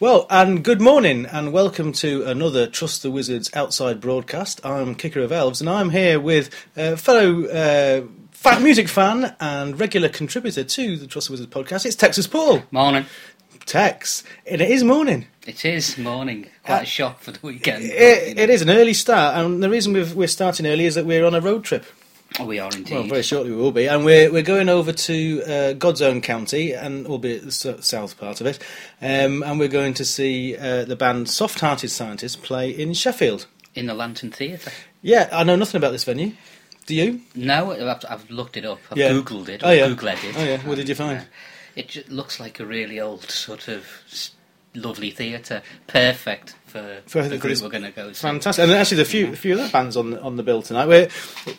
Well, 0.00 0.26
and 0.30 0.64
good 0.64 0.80
morning, 0.80 1.26
and 1.26 1.52
welcome 1.52 1.92
to 1.94 2.24
another 2.24 2.66
Trust 2.66 3.02
the 3.04 3.10
Wizards 3.12 3.48
outside 3.54 4.00
broadcast. 4.00 4.60
I'm 4.66 4.96
Kicker 4.96 5.20
of 5.20 5.30
Elves, 5.30 5.60
and 5.60 5.70
I'm 5.70 5.90
here 5.90 6.18
with 6.18 6.50
uh, 6.76 6.96
fellow 6.96 7.44
uh, 7.46 8.02
fa- 8.32 8.58
music 8.58 8.88
fan 8.88 9.36
and 9.38 9.78
regular 9.78 10.08
contributor 10.08 10.64
to 10.64 10.96
the 10.96 11.06
Trust 11.06 11.28
the 11.28 11.32
Wizards 11.34 11.52
podcast. 11.54 11.86
It's 11.86 11.94
Texas 11.94 12.26
Paul. 12.26 12.64
Morning. 12.72 13.06
Tex, 13.64 14.24
and 14.44 14.60
it 14.60 14.70
is 14.72 14.82
morning. 14.82 15.26
It 15.46 15.64
is 15.64 15.96
morning. 15.96 16.48
Quite 16.64 16.78
Uh, 16.80 16.82
a 16.82 16.86
shock 16.86 17.20
for 17.20 17.30
the 17.30 17.38
weekend. 17.40 17.84
It, 17.84 18.38
it 18.38 18.50
is 18.50 18.60
an 18.62 18.70
early 18.70 18.94
start, 18.94 19.36
and 19.36 19.62
the 19.62 19.70
reason 19.70 19.92
we've, 19.92 20.16
we're 20.16 20.26
starting 20.26 20.66
early 20.66 20.84
is 20.86 20.96
that 20.96 21.06
we're 21.06 21.24
on 21.24 21.34
a 21.36 21.40
road 21.40 21.62
trip. 21.62 21.84
Oh, 22.40 22.46
we 22.46 22.58
are 22.58 22.70
indeed. 22.74 22.94
Well, 22.94 23.02
very 23.04 23.22
shortly 23.22 23.50
we 23.50 23.56
will 23.56 23.72
be, 23.72 23.86
and 23.88 24.04
we're 24.04 24.32
we're 24.32 24.42
going 24.42 24.68
over 24.68 24.92
to 24.92 25.42
uh, 25.46 25.72
God's 25.74 26.00
Own 26.02 26.20
County, 26.20 26.72
and 26.72 27.06
albeit 27.06 27.44
the 27.44 27.50
south 27.82 28.18
part 28.18 28.40
of 28.40 28.46
it, 28.46 28.58
um, 29.00 29.42
and 29.42 29.58
we're 29.58 29.68
going 29.68 29.94
to 29.94 30.04
see 30.04 30.56
uh, 30.56 30.84
the 30.84 30.96
band 30.96 31.28
Soft 31.28 31.60
Hearted 31.60 31.90
Scientists 31.90 32.36
play 32.36 32.70
in 32.70 32.94
Sheffield. 32.94 33.46
In 33.74 33.86
the 33.86 33.94
Lantern 33.94 34.30
Theatre. 34.30 34.70
Yeah, 35.02 35.28
I 35.32 35.44
know 35.44 35.56
nothing 35.56 35.78
about 35.78 35.92
this 35.92 36.04
venue. 36.04 36.32
Do 36.86 36.94
you? 36.94 37.20
No, 37.34 37.72
I've, 37.72 38.04
I've 38.08 38.30
looked 38.30 38.56
it 38.56 38.64
up. 38.64 38.80
I've 38.90 38.98
Yeah. 38.98 39.10
googled 39.10 39.48
it. 39.48 39.62
Oh, 39.64 39.70
yeah. 39.70 39.88
Googled 39.88 40.24
it. 40.24 40.34
Oh, 40.36 40.42
yeah. 40.44 40.58
What 40.60 40.74
did 40.76 40.88
you 40.88 40.94
find? 40.94 41.20
Uh, 41.20 41.24
it 41.76 42.08
looks 42.10 42.38
like 42.40 42.60
a 42.60 42.66
really 42.66 43.00
old 43.00 43.30
sort 43.30 43.68
of 43.68 43.86
lovely 44.74 45.10
theatre. 45.10 45.62
Perfect 45.86 46.54
for, 46.72 47.02
For- 47.06 47.28
the 47.28 47.38
group 47.38 47.60
we're 47.60 47.68
going 47.68 47.82
to 47.84 47.90
go 47.90 48.12
see. 48.12 48.22
Fantastic, 48.22 48.62
and 48.64 48.72
actually, 48.72 49.02
a 49.02 49.04
few 49.04 49.32
a 49.32 49.36
few 49.36 49.54
other 49.54 49.68
bands 49.70 49.96
on 49.96 50.18
on 50.18 50.36
the 50.36 50.42
bill 50.42 50.62
tonight. 50.62 50.86
We 50.86 51.08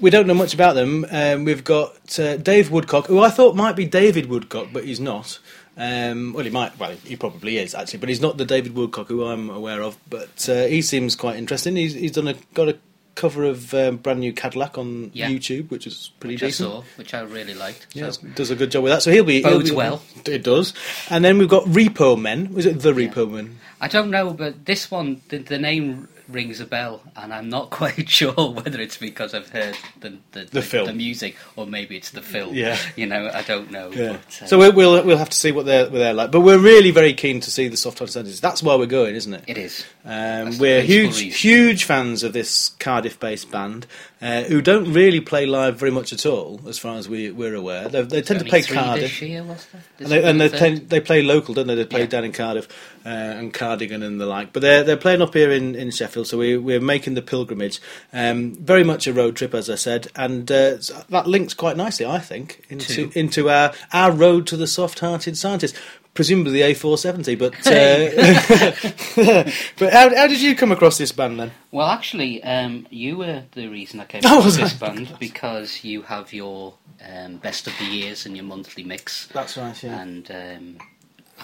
we 0.02 0.09
don't 0.09 0.27
know 0.27 0.34
much 0.34 0.53
about 0.53 0.76
them. 0.76 1.05
Um, 1.12 1.45
we've 1.45 1.63
got 1.63 2.20
uh, 2.20 2.38
Dave 2.38 2.72
Woodcock, 2.72 3.08
who 3.08 3.20
I 3.20 3.30
thought 3.30 3.55
might 3.55 3.76
be 3.76 3.86
David 3.86 4.27
Woodcock, 4.27 4.70
but 4.73 4.84
he's 4.86 4.99
not. 4.99 5.39
Um, 5.76 6.33
well, 6.33 6.44
he 6.44 6.52
might. 6.52 6.78
Well, 6.78 6.92
he 7.03 7.16
probably 7.16 7.58
is 7.58 7.73
actually, 7.73 8.00
but 8.00 8.09
he's 8.09 8.22
not 8.22 8.38
the 8.38 8.45
David 8.45 8.75
Woodcock 8.75 9.08
who 9.08 9.25
I'm 9.25 9.50
aware 9.50 9.81
of. 9.81 9.97
But 10.09 10.47
uh, 10.50 10.66
he 10.66 10.81
seems 10.81 11.16
quite 11.16 11.36
interesting. 11.38 11.75
He's 11.75 11.94
he's 11.94 12.11
done 12.11 12.27
a 12.27 12.36
got 12.53 12.70
a 12.70 12.77
cover 13.16 13.44
of 13.44 13.73
um, 13.73 13.97
brand 13.97 14.19
new 14.19 14.33
Cadillac 14.33 14.78
on 14.78 15.11
Yeah. 15.14 15.30
YouTube, 15.30 15.69
which 15.69 15.86
is 15.88 16.11
pretty 16.19 16.36
which 16.36 16.44
I 16.44 16.50
saw, 16.50 16.83
which 16.95 17.14
I 17.14 17.22
really 17.22 17.53
liked. 17.53 17.88
Yeah, 17.94 18.09
So, 18.11 18.28
does 18.36 18.50
a 18.52 18.55
good 18.55 18.72
job 18.72 18.83
with 18.83 18.92
that. 18.94 19.02
So 19.03 19.11
he'll 19.11 19.23
be 19.23 19.42
he'll 19.42 19.52
Bodes 19.52 19.70
be- 19.70 19.75
well. 19.75 20.02
It 20.25 20.44
does. 20.44 20.73
And 21.09 21.23
then 21.23 21.38
we've 21.38 21.50
got 21.50 21.66
Repo 21.66 22.20
Men. 22.20 22.53
Was 22.53 22.66
it 22.66 22.80
the 22.81 22.92
Repo 22.94 23.30
Men? 23.30 23.59
I 23.81 23.88
don't 23.88 24.09
know, 24.09 24.31
but 24.31 24.66
this 24.66 24.89
one, 24.89 25.22
the, 25.30 25.38
the 25.39 25.59
name 25.59 26.08
rings 26.30 26.61
a 26.61 26.66
bell, 26.66 27.02
and 27.17 27.33
I'm 27.33 27.50
not 27.50 27.70
quite 27.81 28.09
sure 28.09 28.31
whether 28.33 28.80
it's 28.80 28.95
because 28.97 29.33
I've 29.33 29.50
heard 29.50 29.75
the 30.00 30.17
the, 30.31 30.45
The 30.45 30.61
film. 30.61 30.88
the 30.88 30.94
music, 30.94 31.36
or 31.58 31.67
maybe 31.67 31.98
it's 31.98 32.11
the 32.11 32.22
film. 32.22 32.55
Yeah. 32.55 32.77
you 32.95 33.05
know, 33.05 33.30
I 33.33 33.42
don't 33.42 33.70
know. 33.72 33.92
Yeah. 33.92 34.14
But, 34.14 34.42
uh, 34.44 34.48
So 34.48 34.58
we'll, 34.58 34.72
we'll 34.72 35.03
we'll 35.05 35.17
have 35.17 35.30
to 35.30 35.38
see 35.38 35.52
what 35.52 35.66
they're 35.66 35.83
what 35.83 35.94
they're 36.00 36.14
like. 36.14 36.31
But 36.31 36.42
we're 36.42 36.58
really 36.58 36.92
very 36.92 37.14
keen 37.14 37.42
to 37.42 37.52
see 37.52 37.67
the 37.67 37.77
soft 37.77 37.98
scientists. 38.09 38.39
That's 38.39 38.64
why 38.64 38.75
we're 38.75 38.86
going, 38.86 39.16
isn't 39.16 39.33
it? 39.33 39.44
it 39.48 39.58
is. 39.58 39.86
Um, 40.05 40.57
we're 40.57 40.81
huge 40.81 41.15
reason. 41.21 41.29
huge 41.29 41.85
fans 41.85 42.23
of 42.23 42.33
this 42.33 42.69
Cardiff-based 42.79 43.49
band 43.49 43.87
uh, 44.21 44.43
who 44.43 44.61
don't 44.61 44.91
really 44.91 45.21
play 45.21 45.45
live 45.45 45.77
very 45.77 45.91
much 45.91 46.11
at 46.11 46.25
all, 46.25 46.59
as 46.67 46.77
far 46.77 46.97
as 46.97 47.07
we 47.07 47.31
we're 47.31 47.55
aware. 47.55 47.87
They, 47.87 48.01
they 48.01 48.21
tend 48.21 48.41
to 48.41 48.45
play 48.45 48.63
Cardiff. 48.63 49.21
Year, 49.21 49.43
was 49.43 49.65
there? 49.67 49.81
This 49.97 50.05
And 50.05 50.11
they, 50.11 50.29
and 50.29 50.41
they, 50.41 50.49
tend, 50.49 50.89
they 50.89 50.99
play 50.99 51.21
local, 51.21 51.53
don't 51.53 51.67
they? 51.67 51.75
They 51.75 51.85
play 51.85 52.01
Yeah. 52.01 52.07
down 52.07 52.25
in 52.25 52.33
Cardiff 52.33 52.67
uh, 53.05 53.09
and 53.09 53.53
Cardigan 53.53 54.03
and 54.03 54.19
the 54.19 54.25
like. 54.25 54.51
But 54.51 54.61
they're 54.61 54.83
they're 54.83 54.97
playing 54.97 55.21
up 55.21 55.33
here 55.33 55.51
in, 55.51 55.73
in 55.73 55.89
Sheffield, 55.89 56.27
so 56.27 56.37
we, 56.37 56.57
we're 56.57 56.81
making 56.81 57.13
the 57.13 57.21
pilgrimage. 57.21 57.79
Um, 58.11 58.55
very 58.55 58.83
much 58.83 59.07
a 59.07 59.13
road 59.13 59.37
trip, 59.37 59.53
as 59.53 59.69
I 59.69 59.75
said, 59.75 60.07
and 60.17 60.51
uh, 60.51 60.77
that 61.09 61.27
links 61.27 61.53
quite 61.53 61.77
nicely, 61.77 62.05
I 62.05 62.19
think, 62.19 62.65
into 62.69 63.07
To? 63.09 63.17
into 63.19 63.49
our 63.49 63.71
our 63.93 64.11
road 64.11 64.47
to 64.47 64.57
the 64.57 64.67
soft-hearted 64.67 65.37
scientist. 65.37 65.75
Presumably 66.14 66.52
the 66.53 66.61
A470, 66.61 67.39
but 67.39 67.53
uh, 67.67 69.52
but 69.80 69.93
how, 69.93 70.15
how 70.15 70.27
did 70.27 70.42
you 70.42 70.55
come 70.55 70.71
across 70.71 70.98
this 70.99 71.11
band 71.11 71.39
then? 71.39 71.52
Well, 71.71 71.87
actually, 71.87 72.43
um, 72.43 72.86
you 72.92 73.17
were 73.17 73.43
the 73.54 73.67
reason 73.67 73.99
I 73.99 74.05
came 74.05 74.21
Oh, 74.26 74.43
was 74.45 74.58
this 74.58 74.73
band 74.73 75.15
because 75.20 75.83
you 75.83 76.04
have 76.04 76.32
your 76.32 76.76
um, 77.04 77.37
best 77.37 77.65
of 77.65 77.73
the 77.80 77.86
years 77.86 78.27
and 78.27 78.36
your 78.37 78.45
monthly 78.45 78.83
mix, 78.83 79.27
That's 79.33 79.58
right, 79.58 79.82
Yeah. 79.83 80.02
and 80.02 80.30
um, 80.32 80.77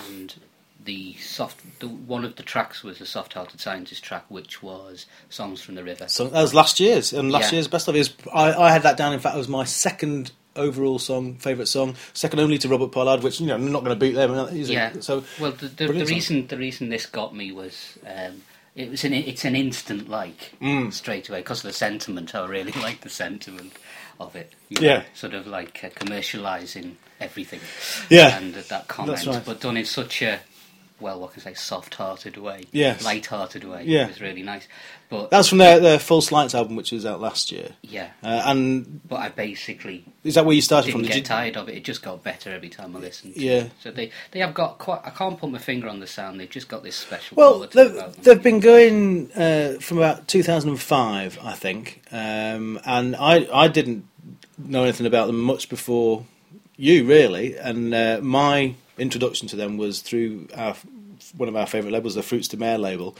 and 0.07 0.35
the 0.85 1.15
soft. 1.15 1.61
The, 1.79 1.87
one 1.87 2.23
of 2.23 2.35
the 2.35 2.43
tracks 2.43 2.83
was 2.83 3.01
a 3.01 3.05
soft-hearted 3.07 3.59
scientist 3.59 4.03
track, 4.03 4.25
which 4.29 4.61
was 4.61 5.07
songs 5.29 5.61
from 5.61 5.75
the 5.75 5.83
river. 5.83 6.07
So 6.07 6.27
that 6.27 6.41
was 6.41 6.53
last 6.53 6.79
year's, 6.79 7.11
and 7.11 7.31
last 7.31 7.51
Yeah. 7.51 7.57
year's 7.57 7.67
best 7.67 7.87
of 7.87 7.95
is 7.95 8.13
I, 8.33 8.53
I 8.53 8.71
had 8.71 8.83
that 8.83 8.97
down. 8.97 9.13
In 9.13 9.19
fact, 9.19 9.33
it 9.35 9.39
was 9.39 9.47
my 9.49 9.63
second 9.63 10.31
overall 10.59 10.99
song, 10.99 11.35
favourite 11.35 11.67
song, 11.67 11.95
second 12.13 12.39
only 12.39 12.57
to 12.59 12.67
Robert 12.69 12.91
Pollard, 12.91 13.23
which 13.23 13.39
you 13.39 13.47
know 13.47 13.55
I'm 13.55 13.71
not 13.71 13.83
going 13.83 13.95
to 13.97 13.99
beat 13.99 14.13
them. 14.15 14.33
It? 14.33 14.53
Yeah. 14.67 14.93
So 14.99 15.23
Well, 15.39 15.51
the, 15.53 15.67
the, 15.67 15.87
the 15.87 16.05
reason 16.05 16.47
the 16.47 16.57
reason 16.57 16.89
this 16.89 17.05
got 17.05 17.35
me 17.35 17.51
was 17.51 17.97
um, 18.05 18.43
it 18.75 18.89
was 18.89 19.03
an 19.03 19.13
it's 19.13 19.45
an 19.45 19.55
instant 19.55 20.09
like 20.09 20.53
Mm. 20.61 20.91
straight 20.93 21.29
away 21.29 21.39
because 21.39 21.59
of 21.59 21.69
the 21.71 21.73
sentiment. 21.73 22.35
I 22.35 22.45
really 22.45 22.71
like 22.81 23.01
the 23.01 23.09
sentiment 23.09 23.73
of 24.19 24.35
it. 24.35 24.53
you 24.69 24.77
Yeah. 24.81 25.03
sort 25.13 25.33
of 25.33 25.47
like 25.47 25.81
uh, 25.83 25.89
commercialising 25.89 26.95
everything. 27.21 27.59
Yeah. 28.09 28.37
and 28.37 28.53
that 28.53 28.87
comment, 28.87 29.25
right. 29.25 29.43
but 29.45 29.61
done 29.61 29.77
in 29.77 29.85
such 29.85 30.21
a 30.21 30.39
well, 30.99 31.19
what 31.19 31.33
can 31.33 31.41
I 31.41 31.45
say, 31.45 31.53
soft-hearted 31.53 32.37
way, 32.37 32.63
Yes. 32.71 33.03
light-hearted 33.03 33.63
way. 33.63 33.83
Yeah. 33.85 34.03
it 34.05 34.09
was 34.09 34.21
really 34.21 34.43
nice. 34.43 34.67
But 35.09 35.31
that's 35.31 35.47
from 35.49 35.57
their, 35.57 35.79
their 35.79 35.97
False 35.97 36.31
Lights 36.31 36.53
album, 36.53 36.75
which 36.75 36.91
was 36.91 37.05
out 37.05 37.19
last 37.19 37.51
year. 37.51 37.69
yeah, 37.81 38.09
Uh, 38.23 38.43
and 38.45 39.01
but 39.07 39.15
I 39.17 39.29
basically 39.29 40.05
is 40.23 40.35
that 40.35 40.45
where 40.45 40.53
you 40.55 40.61
started 40.61 40.87
didn't 40.87 40.99
from? 40.99 41.07
get 41.07 41.13
Did 41.13 41.19
you, 41.19 41.23
tired 41.25 41.57
of 41.57 41.67
it. 41.69 41.75
It 41.77 41.83
just 41.83 42.03
got 42.03 42.23
better 42.23 42.51
every 42.53 42.69
time 42.69 42.95
I 42.95 42.99
listened. 42.99 43.33
to 43.35 43.39
Yeah. 43.41 43.51
it. 43.63 43.71
So 43.81 43.89
they 43.91 44.11
they 44.31 44.39
have 44.39 44.53
got 44.53 44.77
quite. 44.77 44.99
I 45.03 45.09
can't 45.09 45.39
put 45.39 45.49
my 45.49 45.57
finger 45.57 45.87
on 45.87 45.99
the 45.99 46.05
sound. 46.07 46.39
They've 46.39 46.49
just 46.49 46.67
got 46.67 46.83
this 46.83 46.95
special. 46.95 47.35
well, 47.37 47.59
they've, 47.59 48.15
they've 48.21 48.43
been 48.43 48.59
going 48.59 49.31
uh, 49.33 49.77
from 49.79 49.97
about 49.97 50.27
2005, 50.27 51.39
I 51.41 51.53
think, 51.53 52.01
um, 52.11 52.79
and 52.85 53.15
I 53.15 53.47
I 53.53 53.67
didn't 53.67 54.05
know 54.57 54.83
anything 54.83 55.07
about 55.07 55.27
them 55.27 55.39
much 55.41 55.69
before 55.69 56.25
you, 56.77 57.05
really. 57.05 57.57
And 57.57 57.93
uh, 57.93 58.19
my 58.21 58.75
introduction 58.99 59.47
to 59.49 59.55
them 59.55 59.77
was 59.77 60.01
through 60.01 60.47
our, 60.55 60.75
one 61.35 61.49
of 61.49 61.55
our 61.55 61.65
favourite 61.65 61.93
labels, 61.93 62.15
the 62.15 62.23
Fruits 62.23 62.47
de 62.47 62.57
Mer 62.57 62.77
label, 62.77 63.15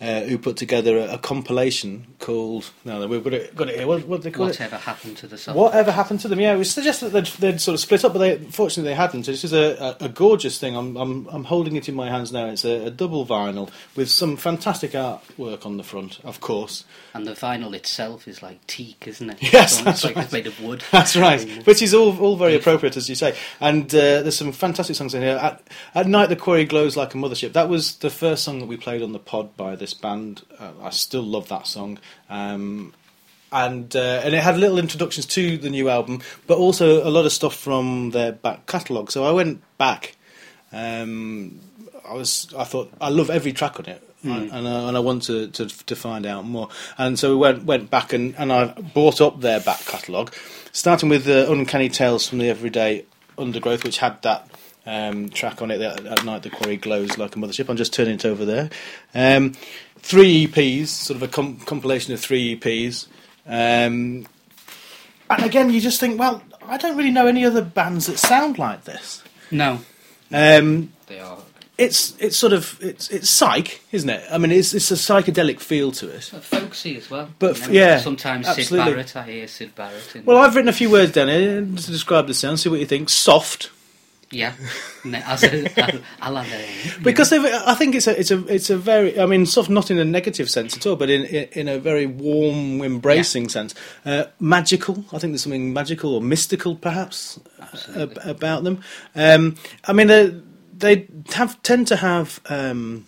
uh, 0.00 0.22
who 0.22 0.36
put 0.38 0.56
together 0.56 0.98
a, 0.98 1.14
a 1.14 1.18
compilation 1.18 2.06
called. 2.18 2.70
No, 2.84 3.06
we've 3.06 3.22
got 3.22 3.32
it, 3.32 3.54
got 3.54 3.68
it 3.68 3.76
here. 3.76 3.86
What, 3.86 4.06
what 4.06 4.22
they 4.22 4.30
call 4.30 4.46
it? 4.46 4.50
Whatever 4.50 4.76
happened 4.76 5.16
to 5.18 5.26
the 5.26 5.38
song? 5.38 5.54
Whatever 5.56 5.92
happened 5.92 6.20
to 6.20 6.28
them? 6.28 6.40
Yeah, 6.40 6.54
it 6.54 6.58
was 6.58 6.70
suggested 6.70 7.10
that 7.10 7.24
they'd, 7.24 7.32
they'd 7.40 7.60
sort 7.60 7.74
of 7.74 7.80
split 7.80 8.04
up, 8.04 8.12
but 8.12 8.18
they, 8.18 8.38
fortunately 8.38 8.90
they 8.90 8.96
hadn't. 8.96 9.26
This 9.26 9.44
is 9.44 9.52
a, 9.52 9.96
a, 10.00 10.06
a 10.06 10.08
gorgeous 10.08 10.58
thing. 10.58 10.76
I'm, 10.76 10.96
I'm, 10.96 11.26
I'm 11.28 11.44
holding 11.44 11.76
it 11.76 11.88
in 11.88 11.94
my 11.94 12.10
hands 12.10 12.32
now. 12.32 12.46
It's 12.46 12.64
a, 12.64 12.90
double 12.94 13.26
vinyl 13.26 13.70
with 13.96 14.08
some 14.08 14.36
fantastic 14.36 14.92
artwork 14.92 15.66
on 15.66 15.76
the 15.78 15.82
front, 15.82 16.20
of 16.24 16.40
course. 16.40 16.84
And 17.12 17.26
the 17.26 17.32
vinyl 17.32 17.74
itself 17.74 18.28
is 18.28 18.42
like 18.42 18.64
teak, 18.66 19.06
isn't 19.06 19.30
it? 19.30 19.38
Yes, 19.54 19.74
It's 19.74 19.82
that's 19.82 20.04
like 20.04 20.16
right. 20.16 20.24
it's 20.24 20.32
made 20.32 20.46
of 20.46 20.60
wood. 20.60 20.82
That's 20.90 21.16
right, 21.16 21.40
which 21.66 21.82
is 21.82 21.94
all, 21.94 22.18
all 22.20 22.36
very 22.36 22.56
appropriate, 22.56 22.96
as 22.96 23.08
you 23.08 23.14
say. 23.14 23.36
And 23.60 23.86
uh, 23.94 24.22
there's 24.22 24.36
some 24.36 24.52
fantastic 24.52 24.96
songs 24.96 25.14
in 25.14 25.22
here. 25.22 25.36
At, 25.40 25.62
at 25.94 26.06
Night 26.08 26.28
the 26.28 26.36
Quarry 26.36 26.64
Glows 26.64 26.96
Like 26.96 27.14
a 27.14 27.18
Mothership. 27.18 27.52
That 27.52 27.68
was 27.68 27.96
the 27.96 28.10
first 28.10 28.42
song 28.44 28.58
that 28.60 28.66
we 28.66 28.76
played 28.76 29.02
on 29.02 29.12
the 29.12 29.18
pod 29.18 29.56
by 29.56 29.76
this 29.84 29.94
band. 29.94 30.42
Uh, 30.58 30.72
I 30.82 30.90
still 30.90 31.22
love 31.22 31.48
that 31.48 31.66
song. 31.66 31.98
Um, 32.30 32.94
and 33.52 33.94
uh, 33.94 34.22
and 34.24 34.34
it 34.34 34.42
had 34.42 34.56
little 34.56 34.78
introductions 34.78 35.26
to 35.26 35.58
the 35.58 35.70
new 35.70 35.88
album, 35.88 36.22
but 36.46 36.58
also 36.58 37.06
a 37.06 37.10
lot 37.10 37.26
of 37.26 37.32
stuff 37.32 37.54
from 37.54 38.10
their 38.10 38.32
back 38.32 38.66
catalogue. 38.66 39.10
So 39.12 39.24
I 39.24 39.30
went 39.30 39.62
back. 39.78 40.16
Um, 40.72 41.60
I 42.08 42.14
was 42.14 42.52
I 42.58 42.64
thought 42.64 42.90
I 43.00 43.10
love 43.10 43.30
every 43.30 43.52
track 43.52 43.78
on 43.78 43.86
it, 43.86 44.02
and, 44.24 44.50
and, 44.50 44.66
I, 44.66 44.88
and 44.88 44.96
I 44.96 45.00
want 45.00 45.24
to, 45.24 45.48
to 45.48 45.68
to 45.68 45.94
find 45.94 46.26
out 46.26 46.44
more. 46.44 46.68
And 46.98 47.18
so 47.18 47.30
we 47.30 47.36
went 47.36 47.64
went 47.64 47.90
back 47.90 48.12
and, 48.12 48.34
and 48.38 48.52
I 48.52 48.66
bought 48.94 49.20
up 49.20 49.40
their 49.40 49.60
back 49.60 49.84
catalogue, 49.84 50.34
starting 50.72 51.08
with 51.08 51.24
the 51.24 51.50
Uncanny 51.50 51.90
Tales 51.90 52.26
from 52.28 52.38
the 52.38 52.48
Everyday 52.48 53.04
Undergrowth, 53.38 53.84
which 53.84 53.98
had 53.98 54.20
that 54.22 54.48
um, 54.86 55.28
track 55.30 55.62
on 55.62 55.70
it. 55.70 55.78
That 55.78 56.04
at 56.06 56.24
night 56.24 56.42
the 56.42 56.50
quarry 56.50 56.76
glows 56.76 57.18
like 57.18 57.36
a 57.36 57.38
mothership. 57.38 57.68
I'm 57.68 57.76
just 57.76 57.92
turning 57.92 58.14
it 58.14 58.24
over 58.24 58.44
there. 58.44 58.70
Um, 59.14 59.52
three 59.98 60.46
EPs, 60.46 60.88
sort 60.88 61.16
of 61.16 61.22
a 61.22 61.28
com- 61.28 61.56
compilation 61.58 62.12
of 62.14 62.20
three 62.20 62.56
EPs. 62.56 63.06
Um, 63.46 64.26
and 65.30 65.42
again, 65.42 65.70
you 65.70 65.80
just 65.80 66.00
think, 66.00 66.18
well, 66.18 66.42
I 66.66 66.76
don't 66.76 66.96
really 66.96 67.10
know 67.10 67.26
any 67.26 67.44
other 67.44 67.62
bands 67.62 68.06
that 68.06 68.18
sound 68.18 68.58
like 68.58 68.84
this. 68.84 69.22
No, 69.50 69.80
Um, 70.32 70.92
they 71.06 71.20
are 71.20 71.38
it's 71.76 72.14
it's 72.20 72.36
sort 72.36 72.52
of 72.52 72.78
it's 72.80 73.08
it's 73.10 73.28
psych, 73.28 73.82
isn't 73.90 74.08
it? 74.08 74.24
I 74.30 74.38
mean, 74.38 74.52
it's 74.52 74.74
it's 74.74 74.90
a 74.90 74.94
psychedelic 74.94 75.58
feel 75.60 75.90
to 75.92 76.08
it. 76.08 76.32
uh, 76.32 76.38
folksy 76.40 76.96
as 76.96 77.10
well. 77.10 77.28
But 77.38 77.58
you 77.62 77.66
know. 77.66 77.72
yeah, 77.72 77.98
sometimes 77.98 78.46
absolutely. 78.46 78.78
Syd 78.78 78.94
Barrett. 78.94 79.16
I 79.16 79.22
hear 79.24 79.48
Syd 79.48 79.74
Barrett. 79.74 80.16
In 80.16 80.24
Well, 80.24 80.38
I've 80.38 80.54
written 80.54 80.68
a 80.68 80.72
few 80.72 80.88
words 80.90 81.12
down 81.12 81.28
here 81.28 81.60
to 81.60 81.66
describe 81.90 82.28
the 82.28 82.34
sound. 82.34 82.60
See 82.60 82.68
what 82.68 82.78
you 82.80 82.86
think. 82.86 83.08
Soft, 83.10 83.70
Yeah, 84.34 84.52
Ne- 85.04 85.22
as 85.24 85.44
a, 85.44 85.64
as 85.78 86.00
Alan. 86.20 86.46
uh, 86.46 86.58
because 87.02 87.32
I 87.32 87.74
think 87.74 87.94
it's 87.94 88.06
a 88.08 88.18
it's 88.18 88.30
a 88.32 88.44
it's 88.52 88.68
a 88.70 88.76
very 88.76 89.18
I 89.20 89.26
mean 89.26 89.46
sort 89.46 89.68
of 89.68 89.72
not 89.72 89.90
in 89.90 89.98
a 89.98 90.04
negative 90.04 90.50
sense 90.50 90.76
at 90.76 90.84
all, 90.86 90.96
but 90.96 91.08
in 91.08 91.24
in, 91.24 91.48
in 91.52 91.68
a 91.68 91.78
very 91.78 92.06
warm, 92.06 92.82
embracing 92.82 93.48
sense. 93.48 93.74
Uh, 94.04 94.24
magical, 94.40 95.04
I 95.12 95.18
think 95.18 95.32
there's 95.32 95.42
something 95.42 95.72
magical 95.72 96.14
or 96.14 96.20
mystical 96.20 96.74
perhaps 96.74 97.38
ab- 97.94 98.18
about 98.24 98.64
them. 98.64 98.80
Um, 99.14 99.56
I 99.86 99.92
mean 99.92 100.08
they 100.08 100.34
they 100.76 101.06
have 101.34 101.62
tend 101.62 101.86
to 101.88 101.96
have. 101.96 102.40
Um, 102.48 103.06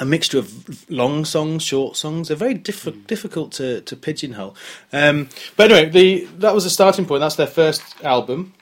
a 0.00 0.04
mixture 0.04 0.38
of 0.38 0.88
long 0.88 1.24
songs, 1.24 1.64
short 1.64 1.96
songs. 1.96 2.28
They're 2.28 2.36
very 2.36 2.54
diff- 2.54 3.06
difficult 3.08 3.50
to, 3.54 3.80
to 3.80 3.96
pigeonhole. 3.96 4.54
Um, 4.92 5.28
but 5.56 5.72
anyway, 5.72 5.90
the 5.90 6.24
that 6.38 6.54
was 6.54 6.64
a 6.64 6.70
starting 6.70 7.04
point. 7.04 7.18
That's 7.18 7.34
their 7.34 7.48
first 7.48 7.82
album. 8.04 8.54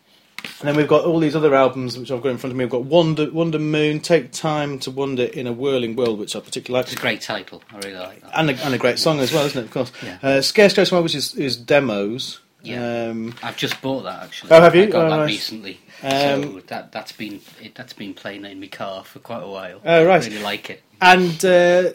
And 0.60 0.68
then 0.68 0.76
we've 0.76 0.88
got 0.88 1.04
all 1.04 1.18
these 1.18 1.36
other 1.36 1.54
albums 1.54 1.98
which 1.98 2.10
I've 2.10 2.22
got 2.22 2.30
in 2.30 2.38
front 2.38 2.52
of 2.52 2.56
me. 2.56 2.64
We've 2.64 2.70
got 2.72 2.84
Wonder, 2.84 3.30
Wonder 3.30 3.58
Moon, 3.58 4.00
Take 4.00 4.32
Time 4.32 4.78
to 4.80 4.90
Wonder 4.90 5.24
in 5.24 5.46
a 5.46 5.52
Whirling 5.52 5.96
World, 5.96 6.18
which 6.18 6.34
I 6.36 6.40
particularly 6.40 6.82
like. 6.82 6.92
It's 6.92 6.98
a 6.98 7.02
great 7.02 7.20
title. 7.20 7.62
I 7.72 7.76
really 7.78 7.94
like 7.98 8.20
that. 8.22 8.38
And 8.38 8.50
a, 8.50 8.64
and 8.64 8.74
a 8.74 8.78
great 8.78 8.98
song 8.98 9.18
as 9.20 9.32
well, 9.32 9.44
isn't 9.46 9.60
it? 9.60 9.64
Of 9.66 9.70
course. 9.70 9.92
Yeah. 10.02 10.18
Uh, 10.22 10.40
Scarecrow 10.40 10.84
Smile, 10.84 11.02
which 11.02 11.14
is, 11.14 11.34
is 11.34 11.56
demos. 11.56 12.40
Yeah. 12.62 13.08
Um, 13.10 13.34
I've 13.42 13.56
just 13.56 13.80
bought 13.82 14.02
that 14.04 14.22
actually. 14.24 14.50
Oh, 14.52 14.60
have 14.60 14.74
you? 14.74 14.84
I 14.84 14.86
got 14.86 15.06
Oh, 15.06 15.10
that 15.10 15.16
nice. 15.18 15.28
recently. 15.28 15.80
Um, 16.02 16.10
so 16.42 16.60
that 16.66 16.90
that's 16.92 17.12
been 17.12 17.40
it, 17.62 17.74
that's 17.74 17.92
been 17.92 18.12
playing 18.12 18.44
in 18.44 18.58
my 18.60 18.66
car 18.66 19.04
for 19.04 19.18
quite 19.20 19.42
a 19.42 19.46
while. 19.48 19.80
Oh, 19.84 20.04
right. 20.04 20.22
I 20.22 20.26
really 20.26 20.42
like 20.42 20.70
it. 20.70 20.82
and 21.00 21.44
uh, 21.44 21.90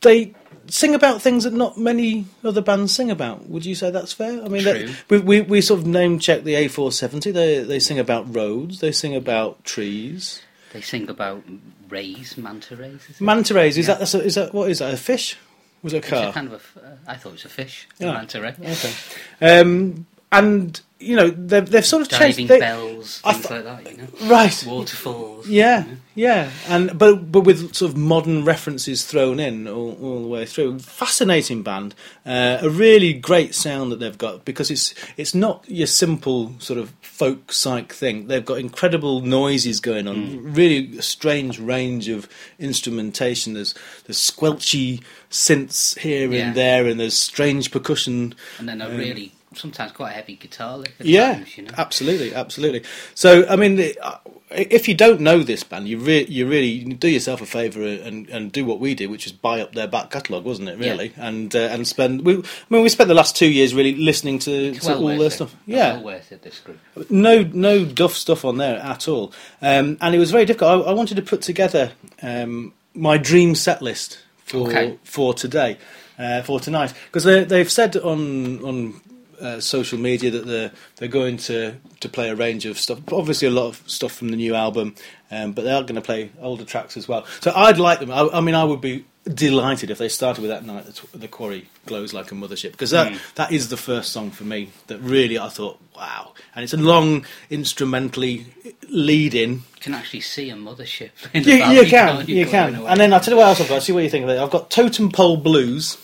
they 0.00 0.34
sing 0.68 0.94
about 0.94 1.22
things 1.22 1.44
that 1.44 1.52
not 1.52 1.76
many 1.78 2.26
other 2.44 2.60
bands 2.60 2.92
sing 2.94 3.10
about. 3.10 3.48
Would 3.48 3.64
you 3.66 3.74
say 3.74 3.90
that's 3.90 4.12
fair? 4.12 4.42
I 4.44 4.48
mean, 4.48 4.62
True. 4.62 4.88
we, 5.08 5.18
we 5.18 5.40
we 5.42 5.60
sort 5.60 5.80
of 5.80 5.86
name 5.86 6.18
check 6.18 6.44
the 6.44 6.54
A470. 6.54 7.32
They 7.32 7.62
they 7.62 7.78
sing 7.78 7.98
about 7.98 8.34
roads. 8.34 8.80
They 8.80 8.92
sing 8.92 9.14
about 9.14 9.64
trees. 9.64 10.42
They 10.72 10.80
sing 10.80 11.08
about 11.08 11.42
rays, 11.88 12.36
manta 12.36 12.76
rays. 12.76 13.00
Is? 13.08 13.20
Manta 13.20 13.54
rays. 13.54 13.78
Is 13.78 13.86
Yeah. 13.86 13.94
that 13.94 13.98
that's 14.00 14.14
a, 14.14 14.22
is 14.22 14.34
that 14.34 14.52
what 14.52 14.70
is 14.70 14.80
that? 14.80 14.92
A 14.92 14.96
fish? 14.96 15.36
Was 15.82 15.92
it 15.92 15.96
a 15.96 15.98
It's 15.98 16.08
a 16.08 16.10
car? 16.10 16.32
kind 16.32 16.46
of 16.48 16.52
a 16.54 16.56
f- 16.56 16.76
uh, 16.76 16.88
I 17.06 17.14
thought 17.16 17.30
it 17.30 17.32
was 17.32 17.44
a 17.44 17.48
fish. 17.48 17.86
Yeah. 17.98 18.10
A 18.10 18.12
manta 18.14 18.40
ray. 18.40 18.54
Okay. 18.60 18.92
Um, 19.40 20.06
and 20.32 20.80
you 20.98 21.14
know 21.14 21.28
they've 21.28 21.68
they've 21.68 21.84
sort 21.84 22.02
of 22.02 22.08
Diving 22.08 22.34
changed. 22.34 22.50
They, 22.50 22.58
bells, 22.60 23.18
things 23.20 23.36
thought- 23.46 23.64
like 23.64 23.84
that. 23.84 23.92
You 23.92 23.98
know, 23.98 24.08
right. 24.34 24.64
waterfalls. 24.66 25.46
Yeah, 25.46 25.84
you 25.84 25.90
know. 25.92 25.96
yeah, 26.14 26.50
and 26.68 26.98
but 26.98 27.30
but 27.30 27.40
with 27.40 27.74
sort 27.74 27.90
of 27.92 27.96
modern 27.96 28.44
references 28.44 29.04
thrown 29.04 29.38
in 29.38 29.68
all, 29.68 29.92
all 30.00 30.22
the 30.22 30.28
way 30.28 30.46
through. 30.46 30.78
Fascinating 30.80 31.62
band, 31.62 31.94
uh, 32.24 32.58
a 32.62 32.70
really 32.70 33.12
great 33.12 33.54
sound 33.54 33.92
that 33.92 34.00
they've 34.00 34.16
got 34.16 34.44
because 34.46 34.70
it's 34.70 34.94
it's 35.18 35.34
not 35.34 35.64
your 35.68 35.86
simple 35.86 36.54
sort 36.58 36.78
of 36.78 36.90
folk 37.02 37.52
psych 37.52 37.92
thing. 37.92 38.26
They've 38.28 38.44
got 38.44 38.58
incredible 38.58 39.20
noises 39.20 39.80
going 39.80 40.08
on, 40.08 40.54
really 40.54 40.96
a 40.98 41.02
strange 41.02 41.58
range 41.60 42.08
of 42.08 42.26
instrumentation. 42.58 43.52
There's 43.54 43.74
there's 44.06 44.18
squelchy 44.18 45.02
synths 45.30 45.98
here 45.98 46.30
Yeah. 46.32 46.46
and 46.46 46.56
there, 46.56 46.86
and 46.86 46.98
there's 46.98 47.16
strange 47.16 47.70
percussion. 47.70 48.34
And 48.58 48.68
then 48.68 48.80
a 48.80 48.86
Um, 48.86 48.96
really 48.96 49.32
sometimes 49.56 49.92
quite 49.92 50.10
a 50.10 50.14
heavy 50.14 50.36
guitar 50.36 50.78
lick. 50.78 50.94
Yeah, 51.00 51.34
times, 51.34 51.56
you 51.58 51.64
know. 51.64 51.70
absolutely, 51.76 52.34
absolutely. 52.34 52.82
So, 53.14 53.46
I 53.48 53.56
mean, 53.56 53.80
uh, 54.02 54.18
if 54.50 54.86
you 54.88 54.94
don't 54.94 55.20
know 55.20 55.42
this 55.42 55.64
band, 55.64 55.88
you 55.88 55.98
re- 55.98 56.24
you 56.26 56.46
really 56.48 56.84
do 56.84 57.08
yourself 57.08 57.40
a 57.40 57.46
favour 57.46 57.82
and, 57.82 58.28
and 58.28 58.52
do 58.52 58.64
what 58.64 58.78
we 58.78 58.94
did, 58.94 59.10
which 59.10 59.26
is 59.26 59.32
buy 59.32 59.60
up 59.60 59.72
their 59.72 59.88
back 59.88 60.10
catalogue, 60.10 60.44
wasn't 60.44 60.68
it? 60.68 60.78
Really, 60.78 61.12
and 61.16 61.54
uh, 61.54 61.58
and 61.58 61.86
spend. 61.86 62.24
We, 62.24 62.36
I 62.38 62.42
mean, 62.70 62.82
we 62.82 62.88
spent 62.88 63.08
the 63.08 63.14
last 63.14 63.36
two 63.36 63.48
years 63.50 63.74
really 63.74 63.94
listening 63.94 64.38
to, 64.40 64.72
to 64.74 64.86
well 64.86 65.02
all 65.02 65.18
their 65.18 65.26
it. 65.26 65.30
stuff. 65.32 65.54
Yeah, 65.66 65.94
well 65.94 66.04
worth 66.04 66.30
it. 66.30 66.42
This 66.42 66.60
group. 66.60 66.78
no 67.10 67.42
no 67.42 67.84
duff 67.84 68.14
stuff 68.14 68.44
on 68.44 68.56
there 68.58 68.78
at 68.78 69.08
all, 69.08 69.32
um, 69.62 69.98
and 70.00 70.14
it 70.14 70.18
was 70.18 70.30
very 70.30 70.44
difficult. 70.44 70.86
I, 70.86 70.90
I 70.90 70.94
wanted 70.94 71.16
to 71.16 71.22
put 71.22 71.42
together 71.42 71.92
um, 72.22 72.72
my 72.94 73.18
dream 73.18 73.54
set 73.56 73.82
list 73.82 74.20
for 74.44 74.68
Okay. 74.68 74.96
for 75.02 75.34
today, 75.34 75.76
uh, 76.20 76.42
for 76.42 76.60
tonight, 76.60 76.94
because 77.06 77.24
they, 77.24 77.42
they've 77.42 77.70
said 77.70 77.96
on 77.96 78.64
on 78.64 79.00
uh, 79.40 79.60
social 79.60 79.98
media 79.98 80.30
that 80.30 80.46
they're 80.46 80.70
they're 80.96 81.08
going 81.08 81.36
to 81.38 81.76
to 82.00 82.08
play 82.08 82.28
a 82.30 82.34
range 82.34 82.66
of 82.66 82.78
stuff. 82.78 83.00
Obviously, 83.12 83.48
a 83.48 83.50
lot 83.50 83.66
of 83.68 83.82
stuff 83.86 84.12
from 84.12 84.28
the 84.28 84.36
new 84.36 84.54
album, 84.54 84.94
um, 85.30 85.52
but 85.52 85.62
they 85.64 85.72
are 85.72 85.82
going 85.82 85.94
to 85.96 86.00
play 86.02 86.30
older 86.40 86.64
tracks 86.64 86.96
as 86.96 87.06
well. 87.08 87.24
So 87.40 87.52
I'd 87.54 87.78
like 87.78 88.00
them. 88.00 88.10
I, 88.10 88.28
I 88.32 88.40
mean, 88.40 88.54
I 88.54 88.64
would 88.64 88.80
be 88.80 89.04
delighted 89.34 89.90
if 89.90 89.98
they 89.98 90.08
started 90.08 90.40
with 90.40 90.50
that 90.50 90.64
night. 90.64 90.86
The, 90.86 91.18
the 91.18 91.28
quarry 91.28 91.68
glows 91.86 92.14
like 92.14 92.30
a 92.30 92.34
mothership 92.34 92.72
because 92.72 92.90
that 92.92 93.12
Mm. 93.12 93.34
that 93.34 93.52
is 93.52 93.68
the 93.68 93.76
first 93.76 94.12
song 94.12 94.30
for 94.30 94.44
me 94.44 94.70
that 94.86 94.98
really 95.00 95.38
I 95.38 95.48
thought 95.48 95.78
wow, 95.96 96.32
and 96.54 96.62
it's 96.62 96.74
a 96.74 96.76
long 96.78 97.24
instrumentally 97.50 98.46
lead 98.88 99.34
in. 99.34 99.50
You 99.52 99.60
can 99.80 99.94
actually 99.94 100.20
see 100.20 100.50
a 100.50 100.54
mothership. 100.54 101.10
In 101.34 101.42
You, 101.44 101.54
you 101.54 101.80
can, 101.82 102.16
can't 102.16 102.28
you 102.28 102.46
can. 102.46 102.74
And 102.86 103.00
then 103.00 103.12
I'll 103.12 103.20
tell 103.20 103.32
you 103.34 103.38
what 103.38 103.48
else 103.48 103.60
I've 103.60 103.68
got. 103.68 103.82
See 103.82 103.92
what 103.92 104.02
you 104.04 104.10
think 104.10 104.24
of 104.24 104.30
it. 104.30 104.38
I've 104.38 104.50
got 104.50 104.70
Totem 104.70 105.10
Pole 105.10 105.36
Blues. 105.36 105.98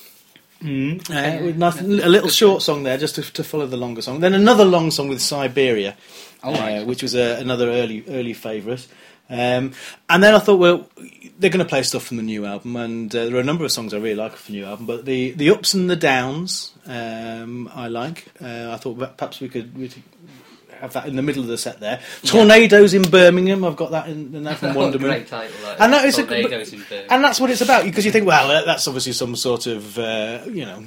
Mm. 0.63 1.11
Uh, 1.11 1.57
nothing, 1.57 2.01
a 2.01 2.09
little 2.09 2.29
short 2.29 2.63
song 2.63 2.85
there, 2.85 2.97
just 2.97 3.17
to, 3.17 3.23
to 3.33 3.43
follow 3.43 3.67
the 3.67 3.77
longer 3.77 4.01
song. 4.03 4.21
Then 4.21 4.33
another 4.35 4.65
long 4.65 4.91
song 4.91 5.09
with 5.09 5.21
Siberia, 5.21 5.97
Oh, 6.45 6.53
right. 6.53 6.79
uh, 6.79 6.85
which 6.85 7.03
was 7.03 7.15
uh, 7.17 7.37
another 7.41 7.69
early 7.69 8.05
early 8.09 8.33
favourite. 8.33 8.87
Um, 9.31 9.73
and 10.11 10.23
then 10.23 10.35
I 10.35 10.39
thought, 10.41 10.59
well, 10.59 10.89
they're 11.39 11.51
going 11.51 11.65
to 11.65 11.69
play 11.69 11.83
stuff 11.83 12.05
from 12.05 12.17
the 12.19 12.23
new 12.23 12.45
album, 12.45 12.77
and 12.77 13.15
uh, 13.15 13.25
there 13.27 13.37
are 13.37 13.41
a 13.41 13.45
number 13.45 13.65
of 13.65 13.73
songs 13.73 13.95
I 13.95 13.97
really 13.97 14.15
like 14.15 14.37
from 14.37 14.55
the 14.55 14.61
new 14.61 14.67
album. 14.67 14.87
But 14.87 15.05
the 15.05 15.33
the 15.33 15.51
ups 15.51 15.75
and 15.75 15.89
the 15.91 15.97
downs, 15.97 16.73
um, 16.87 17.69
I 17.75 17.89
like. 17.89 18.27
Uh, 18.41 18.71
I 18.73 18.77
thought 18.77 19.17
perhaps 19.17 19.41
we 19.41 19.49
could. 19.49 19.77
We 19.77 19.89
could 19.89 20.03
have 20.83 20.93
that 20.93 21.07
in 21.07 21.17
the 21.17 21.23
middle 21.23 21.41
of 21.43 21.49
the 21.49 21.57
set 21.57 21.81
there. 21.81 22.01
Tornadoes 22.25 22.93
in 22.93 23.03
Birmingham. 23.03 23.65
I've 23.65 23.77
got 23.77 23.93
that 23.93 24.09
in, 24.09 24.35
in 24.35 24.55
from 24.57 24.75
Wonder 24.75 24.99
Moon. 25.01 25.11
Great 25.11 25.29
title. 25.29 25.57
That 25.63 25.81
And 25.81 25.93
that 25.93 26.05
is 26.05 26.19
a- 26.19 26.27
Tornadoes 26.27 26.73
in 26.73 26.81
Birmingham. 26.81 27.07
And 27.11 27.25
that's 27.25 27.41
what 27.41 27.51
it's 27.51 27.61
about, 27.63 27.85
because 27.85 28.05
you 28.05 28.13
think, 28.13 28.27
well, 28.27 28.65
that's 28.67 28.87
obviously 28.87 29.13
some 29.13 29.35
sort 29.37 29.67
of, 29.67 29.99
uh, 29.99 30.41
you 30.47 30.65
know, 30.67 30.85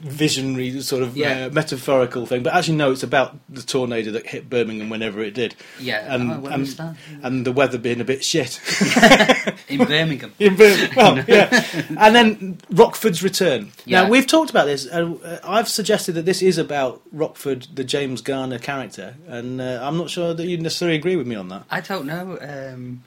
visionary 0.00 0.80
sort 0.80 1.02
of 1.02 1.16
Yeah. 1.16 1.46
uh, 1.46 1.50
metaphorical 1.50 2.26
thing. 2.26 2.42
But 2.42 2.54
actually, 2.54 2.76
no, 2.76 2.92
it's 2.92 3.02
about 3.02 3.36
the 3.48 3.62
tornado 3.62 4.10
that 4.12 4.26
hit 4.26 4.48
Birmingham 4.50 4.90
whenever 4.90 5.20
it 5.22 5.34
did. 5.34 5.54
Yeah, 5.80 6.12
and, 6.14 6.42
well 6.42 6.52
and, 6.52 6.96
and 7.22 7.46
the 7.46 7.52
weather 7.52 7.78
being 7.78 8.00
a 8.00 8.04
bit 8.04 8.24
shit. 8.24 8.60
in 9.68 9.84
Birmingham. 9.84 10.32
In 10.38 10.56
Bir- 10.56 10.88
well, 10.96 11.18
yeah. 11.28 11.64
And 11.98 12.14
then 12.14 12.58
Rockford's 12.70 13.22
return. 13.22 13.72
Yeah. 13.84 14.02
Now 14.02 14.10
we've 14.10 14.26
talked 14.26 14.50
about 14.50 14.66
this. 14.66 14.86
Uh, 14.86 15.40
I've 15.44 15.68
suggested 15.68 16.12
that 16.12 16.24
this 16.24 16.42
is 16.42 16.58
about 16.58 17.00
Rockford, 17.12 17.66
the 17.74 17.84
James 17.84 18.20
Garner 18.20 18.58
character, 18.58 19.14
and 19.26 19.60
uh, 19.60 19.80
I'm 19.82 19.96
not 19.96 20.10
sure 20.10 20.34
that 20.34 20.46
you 20.46 20.56
necessarily 20.58 20.96
agree 20.96 21.16
with 21.16 21.26
me 21.26 21.34
on 21.36 21.48
that. 21.48 21.64
I 21.70 21.80
don't 21.80 22.06
know. 22.06 22.38
Um, 22.40 23.02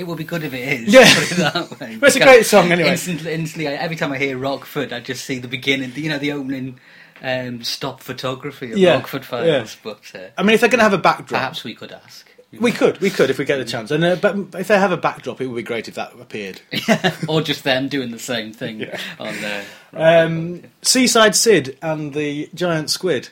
it 0.00 0.06
would 0.06 0.18
be 0.18 0.24
good 0.24 0.42
if 0.42 0.52
it 0.52 0.80
is. 0.82 0.92
Yeah. 0.92 1.04
put 1.14 1.30
it 1.30 1.36
that 1.36 1.80
way. 1.80 1.98
It's 2.02 2.16
a 2.16 2.20
great 2.20 2.44
song 2.46 2.72
anyway. 2.72 2.90
Instantly, 2.90 3.32
instantly, 3.32 3.66
every 3.68 3.96
time 3.96 4.12
I 4.12 4.18
hear 4.18 4.36
Rockford, 4.36 4.92
I 4.92 5.00
just 5.00 5.24
see 5.24 5.38
the 5.38 5.48
beginning. 5.48 5.92
You 5.94 6.08
know, 6.08 6.18
the 6.18 6.32
opening 6.32 6.80
um, 7.22 7.62
stop 7.62 8.00
photography 8.00 8.72
of 8.72 8.78
Yeah, 8.78 8.94
Rockford 8.94 9.24
Files. 9.24 9.46
yeah. 9.46 9.66
But 9.82 10.10
uh, 10.14 10.28
I 10.38 10.42
mean, 10.42 10.54
if 10.54 10.60
they're 10.60 10.70
going 10.70 10.78
to 10.78 10.84
have 10.84 10.92
a 10.94 10.98
backdrop, 10.98 11.38
perhaps 11.40 11.62
we 11.64 11.74
could 11.74 11.92
ask. 11.92 12.26
we 12.58 12.72
could, 12.72 12.98
we 13.00 13.10
could 13.10 13.30
if 13.30 13.38
we 13.38 13.44
get 13.44 13.58
the 13.58 13.64
chance. 13.64 13.90
And 13.92 14.02
uh, 14.02 14.16
but 14.16 14.36
if 14.58 14.66
they 14.68 14.78
have 14.78 14.90
a 14.90 14.96
backdrop, 14.96 15.40
it 15.40 15.46
would 15.46 15.56
be 15.56 15.62
great 15.62 15.86
if 15.86 15.94
that 15.94 16.14
appeared. 16.18 16.60
or 17.28 17.42
just 17.42 17.62
them 17.62 17.88
doing 17.88 18.10
the 18.10 18.18
same 18.18 18.52
thing 18.52 18.86
on 19.20 19.34
there. 19.40 19.64
Um, 19.92 20.62
Seaside 20.82 21.36
Sid 21.36 21.78
and 21.82 22.12
the 22.14 22.48
Giant 22.54 22.90
Squid. 22.90 23.28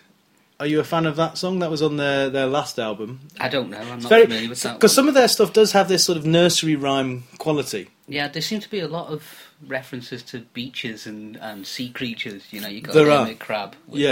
Are 0.61 0.67
you 0.67 0.81
a 0.81 0.85
fan 0.85 1.07
of 1.07 1.15
that 1.17 1.38
song? 1.38 1.61
That 1.61 1.71
was 1.71 1.83
on 1.83 1.99
their, 1.99 2.29
their 2.31 2.47
last 2.47 2.81
album. 2.81 3.21
I 3.38 3.49
don't 3.49 3.71
know. 3.71 3.79
I'm 3.79 4.00
not 4.00 4.09
Very 4.09 4.25
familiar 4.25 4.49
with 4.49 4.62
that. 4.62 4.75
because 4.75 4.93
some 4.93 5.07
of 5.07 5.15
their 5.15 5.29
stuff 5.29 5.53
does 5.53 5.71
have 5.73 5.88
this 5.88 6.03
sort 6.03 6.19
of 6.19 6.27
nursery 6.27 6.75
rhyme 6.75 7.25
quality. 7.38 7.91
Yeah, 8.09 8.27
there 8.27 8.43
seem 8.43 8.59
to 8.61 8.69
be 8.71 8.81
a 8.81 8.88
lot 8.88 9.07
of 9.09 9.23
references 9.67 10.23
to 10.25 10.41
beaches 10.41 11.07
and, 11.07 11.37
and 11.37 11.65
sea 11.65 11.91
creatures. 11.91 12.43
You 12.50 12.61
know, 12.61 12.67
you 12.69 12.81
got 12.81 12.95
There 12.95 13.09
are. 13.11 13.33
Crab. 13.35 13.77
Which, 13.87 14.00
Yeah. 14.00 14.11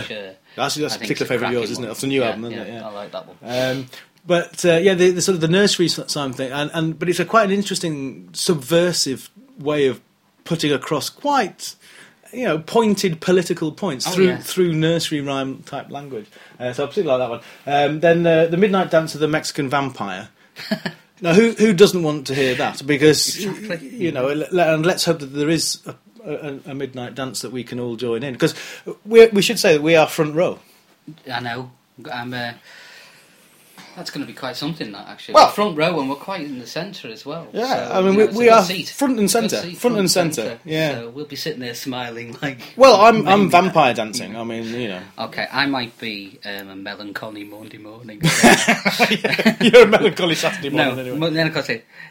uh, 0.57 0.61
Actually, 0.63 0.83
that's 0.83 0.95
I 0.95 0.97
a 0.97 1.01
particular 1.01 1.27
favourite 1.27 1.49
of 1.49 1.55
yours, 1.55 1.71
isn't 1.73 1.85
it? 1.85 1.91
Off 1.91 2.01
the 2.01 2.07
new 2.07 2.21
Yeah, 2.21 2.27
album, 2.29 2.45
isn't 2.45 2.59
yeah, 2.59 2.65
it? 2.65 2.73
Yeah. 2.75 2.89
I 2.89 2.93
like 2.93 3.11
that 3.11 3.27
one. 3.27 3.37
Um, 3.43 3.87
but 4.25 4.65
uh, 4.65 4.75
yeah, 4.77 4.95
the, 4.95 5.11
the 5.11 5.23
sort 5.23 5.35
of 5.35 5.41
the 5.41 5.49
nursery 5.49 5.89
sign 5.89 6.33
thing, 6.33 6.53
and, 6.53 6.71
and 6.75 6.97
but 6.99 7.09
it's 7.09 7.19
a 7.21 7.25
quite 7.25 7.45
an 7.45 7.53
interesting 7.53 8.29
subversive 8.33 9.31
way 9.59 9.87
of 9.89 10.01
putting 10.45 10.73
across 10.73 11.11
quite 11.11 11.75
you 12.37 12.45
know 12.45 12.59
pointed 12.59 13.21
political 13.21 13.73
points 13.73 14.07
Oh, 14.07 14.11
through 14.13 14.27
yeah. 14.27 14.39
through 14.39 14.73
nursery 14.75 15.21
rhyme 15.21 15.63
type 15.63 15.91
language. 15.91 16.27
Uh, 16.61 16.73
so 16.73 16.85
I 16.85 16.87
particularly 16.87 17.19
like 17.27 17.41
that 17.41 17.75
one. 17.75 17.91
Um, 17.91 18.01
then 18.01 18.27
uh, 18.27 18.47
the 18.47 18.57
Midnight 18.57 18.91
Dance 18.91 19.15
of 19.15 19.21
the 19.21 19.29
Mexican 19.29 19.69
Vampire. 19.69 20.29
now, 21.21 21.35
who 21.35 21.53
who 21.53 21.73
doesn't 21.73 22.03
want 22.03 22.27
to 22.29 22.35
hear 22.35 22.55
that? 22.57 22.87
Because 22.87 23.45
Exactly. 23.45 23.89
you 23.97 24.13
know, 24.13 24.29
and 24.29 24.85
let's 24.87 25.05
hope 25.05 25.19
that 25.21 25.27
there 25.27 25.51
is. 25.51 25.81
A, 25.87 25.95
a, 26.29 26.59
a 26.73 26.75
midnight 26.75 27.15
dance 27.15 27.43
that 27.43 27.53
we 27.53 27.63
can 27.63 27.79
all 27.79 27.95
join 27.95 28.25
in 28.25 28.33
because 28.33 28.53
we 29.05 29.29
we 29.29 29.41
should 29.41 29.61
say 29.61 29.75
that 29.75 29.81
we 29.83 29.95
are 29.95 30.09
front 30.09 30.35
row. 30.35 30.59
I 31.33 31.39
know. 31.39 31.71
I'm. 32.13 32.35
Uh, 32.35 32.55
That's 33.97 34.11
going 34.11 34.25
to 34.25 34.31
be 34.31 34.37
quite 34.39 34.57
something, 34.57 34.93
that 34.93 35.09
actually. 35.09 35.35
Well- 35.35 35.47
Well, 35.47 35.53
front 35.55 35.77
row, 35.79 35.99
and 36.01 36.09
we're 36.11 36.17
quite 36.17 36.43
in 36.43 36.59
the 36.59 36.67
centre 36.67 37.09
as 37.09 37.25
well. 37.25 37.49
Yeah, 37.53 37.89
So, 37.89 37.93
I 37.95 38.01
mean, 38.03 38.13
you 38.13 38.19
we- 38.19 38.25
know, 38.27 38.31
a 38.33 38.37
we 38.39 38.49
are 38.51 38.63
seat. 38.63 38.89
front 38.91 39.19
and 39.19 39.31
centre, 39.31 39.57
seat, 39.63 39.79
front 39.79 39.97
and 39.99 40.11
centre, 40.11 40.61
yeah. 40.65 40.93
So 40.97 41.09
we'll 41.11 41.25
be 41.25 41.37
sitting 41.37 41.61
there 41.61 41.75
smiling 41.75 42.37
like. 42.43 42.75
Well, 42.77 43.01
I'm 43.01 43.27
I'm 43.27 43.51
vampire 43.51 43.95
dancing. 43.95 44.37
I 44.37 44.45
mean, 44.45 44.65
you 44.65 44.89
know, 44.89 45.03
Okay, 45.19 45.47
I 45.51 45.65
might 45.67 45.99
be 45.99 46.39
um, 46.45 46.69
a 46.69 46.77
melancholy 46.77 47.45
Monday 47.45 47.79
morning. 47.79 48.21
you're 49.61 49.83
a 49.85 49.87
melancholy 49.87 50.35
Saturday 50.35 50.69
morning. 50.71 50.95
no, 50.97 51.01
anyway. 51.03 51.19
but 51.19 51.33
then 51.35 51.47
of 51.49 51.55
course, 51.55 51.71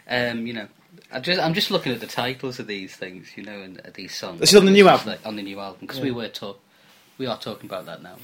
um, 0.10 0.48
you 0.48 0.54
know, 0.54 0.68
I 1.12 1.20
just, 1.20 1.40
I'm 1.40 1.54
just 1.54 1.72
looking 1.72 1.94
at 1.94 2.00
the 2.00 2.08
titles 2.08 2.60
of 2.60 2.68
these 2.68 2.96
things, 2.96 3.28
you 3.36 3.44
know, 3.44 3.60
and 3.62 3.80
uh, 3.80 3.90
these 3.94 4.14
songs. 4.16 4.40
This 4.40 4.50
is 4.54 4.56
on 4.60 4.66
the 4.66 4.72
new 4.72 4.88
album? 4.90 5.08
like 5.08 5.26
on 5.26 5.36
the 5.36 5.44
new 5.44 5.60
album 5.60 5.78
because 5.82 6.00
we 6.00 6.12
were 6.12 6.28
talk, 6.30 6.60
we 7.18 7.26
are 7.28 7.38
talking 7.38 7.70
about 7.70 7.86
that 7.86 8.02
now. 8.04 8.16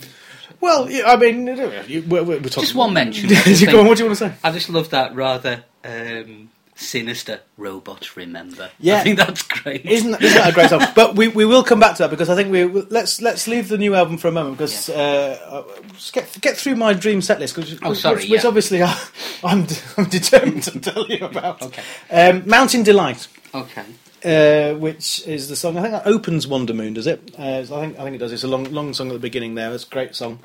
Well, 0.60 0.90
yeah, 0.90 1.04
I 1.06 1.16
mean, 1.16 1.48
you- 1.88 2.04
we're, 2.08 2.24
we're, 2.24 2.40
talking. 2.40 2.62
Just 2.62 2.76
one 2.76 2.94
mention. 2.94 3.30
Go 3.72 3.80
on, 3.80 3.88
what 3.88 3.98
do 3.98 4.04
you 4.04 4.10
want 4.10 4.20
to 4.20 4.30
say? 4.30 4.34
I 4.44 4.52
just 4.52 4.70
love 4.70 4.90
that 4.90 5.16
rather 5.16 5.64
um, 5.84 6.50
sinister 6.76 7.42
robot. 7.58 8.16
remember. 8.16 8.70
Yeah. 8.80 8.98
I 8.98 9.04
think 9.04 9.18
that's 9.18 9.44
great. 9.44 9.86
Isn't 9.86 10.12
that, 10.12 10.22
isn't 10.22 10.38
that 10.38 10.50
a 10.50 10.54
great 10.54 10.70
song? 10.70 10.82
But 10.96 11.16
we, 11.16 11.28
we 11.30 11.46
will 11.46 11.64
come 11.64 11.80
back 11.80 11.96
to 11.98 12.04
that 12.04 12.10
because 12.10 12.30
I 12.30 12.36
think 12.36 12.52
we 12.52 12.66
let's 12.66 13.22
let's 13.22 13.48
leave 13.48 13.70
the 13.70 13.78
new 13.78 13.96
album 13.96 14.18
for 14.18 14.28
a 14.28 14.32
moment 14.32 14.58
because 14.58 14.90
uh, 14.90 15.40
uh, 15.48 15.64
get 16.12 16.38
get 16.42 16.58
through 16.58 16.76
my 16.76 16.94
dream 16.94 17.22
set 17.22 17.40
list 17.40 17.56
because 17.56 17.80
Oh, 17.84 17.94
sorry, 17.94 18.18
which, 18.24 18.30
which 18.30 18.46
obviously 18.46 18.84
I, 18.84 19.00
I'm 19.44 19.68
I'm 19.98 20.06
determined 20.10 20.64
to 20.64 20.80
tell 20.80 21.08
you 21.08 21.26
about. 21.26 21.62
Okay. 21.62 21.84
Um, 22.10 22.44
Mountain 22.48 22.84
Delight. 22.84 23.28
Okay. 23.54 23.86
Uh, 24.24 24.74
which 24.76 25.26
is 25.28 25.50
the 25.50 25.56
song 25.56 25.78
I 25.78 25.82
think 25.82 25.94
that 25.94 26.08
opens 26.08 26.48
Wonder 26.48 26.74
Moon, 26.74 26.94
does 26.94 27.08
it? 27.08 27.34
Uh, 27.38 27.42
I 27.60 27.64
think 27.64 28.00
I 28.00 28.04
think 28.04 28.16
it 28.16 28.20
does. 28.20 28.32
It's 28.32 28.44
a 28.44 28.48
long 28.48 28.66
long 28.66 28.94
song 28.94 29.08
at 29.08 29.14
the 29.14 29.20
beginning 29.20 29.56
there. 29.56 29.74
It's 29.74 29.86
a 29.86 29.90
great 29.90 30.16
song. 30.16 30.40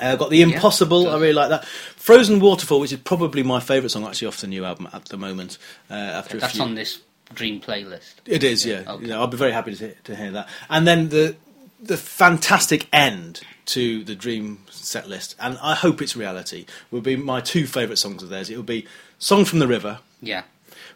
Uh, 0.00 0.14
got 0.16 0.28
the 0.30 0.42
Impossible. 0.42 1.04
does. 1.04 1.14
I 1.14 1.18
really 1.18 1.32
like 1.32 1.48
that. 1.48 1.64
Frozen 1.64 2.40
Waterfall, 2.40 2.80
which 2.80 2.92
is 2.92 2.98
probably 3.00 3.42
my 3.42 3.60
favourite 3.60 3.90
song 3.90 4.04
actually 4.06 4.28
off 4.28 4.40
the 4.42 4.46
new 4.46 4.64
album 4.64 4.88
at 4.92 5.06
the 5.06 5.16
moment. 5.16 5.56
Uh, 5.90 5.94
after 5.94 6.36
a 6.36 6.40
That's 6.40 6.52
few, 6.54 6.62
on 6.62 6.74
this 6.74 7.00
dream 7.34 7.60
playlist. 7.60 8.14
it 8.26 8.44
is, 8.44 8.66
yeah. 8.66 8.82
Okay. 8.86 9.02
You 9.04 9.08
know, 9.08 9.20
I'll 9.20 9.26
be 9.26 9.36
very 9.38 9.52
happy 9.52 9.74
to, 9.74 9.78
hear- 9.86 9.94
to 10.04 10.14
hear 10.16 10.30
that. 10.32 10.48
And 10.68 10.86
then 10.86 11.08
the 11.08 11.36
the 11.80 11.96
fantastic 11.96 12.88
end 12.92 13.40
to 13.66 14.04
the 14.04 14.14
Dream 14.14 14.58
set 14.70 15.08
list, 15.08 15.34
and 15.40 15.58
I 15.62 15.74
hope 15.74 16.00
it's 16.02 16.14
reality. 16.16 16.66
Will 16.90 17.00
be 17.00 17.16
my 17.16 17.40
two 17.40 17.66
favourite 17.66 17.98
songs 17.98 18.22
of 18.22 18.28
theirs. 18.28 18.50
It 18.50 18.56
will 18.56 18.62
be 18.64 18.86
"Song 19.18 19.44
from 19.46 19.58
the 19.60 19.66
River," 19.66 20.00
Yeah, 20.20 20.42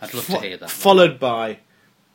I'd 0.02 0.12
love 0.14 0.24
fo- 0.24 0.40
to 0.40 0.46
hear 0.46 0.56
that. 0.58 0.70
followed 0.70 1.18
by 1.18 1.58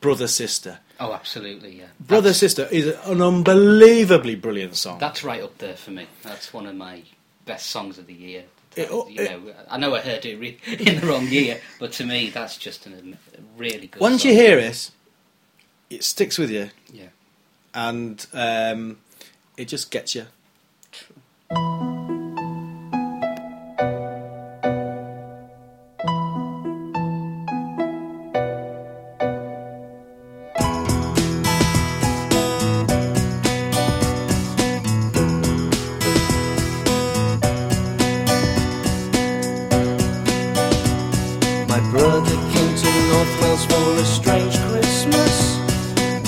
"Brother 0.06 0.28
Sister." 0.28 0.78
oh, 1.00 1.12
absolutely, 1.12 1.78
yeah. 1.78 1.86
Brother 2.00 2.28
That's, 2.30 2.38
Sister 2.38 2.66
is 2.70 2.86
an 3.04 3.20
unbelievably 3.20 4.36
brilliant 4.36 4.76
song. 4.76 4.98
that's 4.98 5.22
right 5.24 5.42
up 5.42 5.58
there 5.58 5.76
for 5.76 5.90
me. 5.90 6.06
That's 6.22 6.52
one 6.52 6.66
of 6.66 6.74
my 6.74 7.02
best 7.44 7.66
songs 7.66 7.98
of 7.98 8.06
the 8.06 8.14
year. 8.14 8.44
It- 8.76 8.90
you 8.90 9.04
it- 9.08 9.30
know, 9.30 9.52
I 9.70 9.76
know 9.78 9.94
I 9.94 10.00
heard 10.00 10.24
it 10.24 10.36
re- 10.38 10.58
in 10.66 11.00
the 11.00 11.06
wrong 11.06 11.26
year, 11.28 11.60
but 11.80 11.92
to 11.92 12.04
me, 12.04 12.30
that's 12.30 12.56
just 12.56 12.86
an, 12.86 13.18
a 13.36 13.40
really 13.58 13.86
good. 13.88 14.00
Once 14.00 14.22
song. 14.22 14.30
you 14.32 14.36
hear 14.36 14.58
it, 14.58 14.90
it 15.90 16.04
sticks 16.04 16.38
with 16.38 16.50
you, 16.50 16.70
yeah. 16.92 17.08
and 17.74 18.26
um, 18.32 18.98
it 19.56 19.66
just 19.68 19.90
gets 19.90 20.14
you. 20.14 20.26
My 21.50 21.75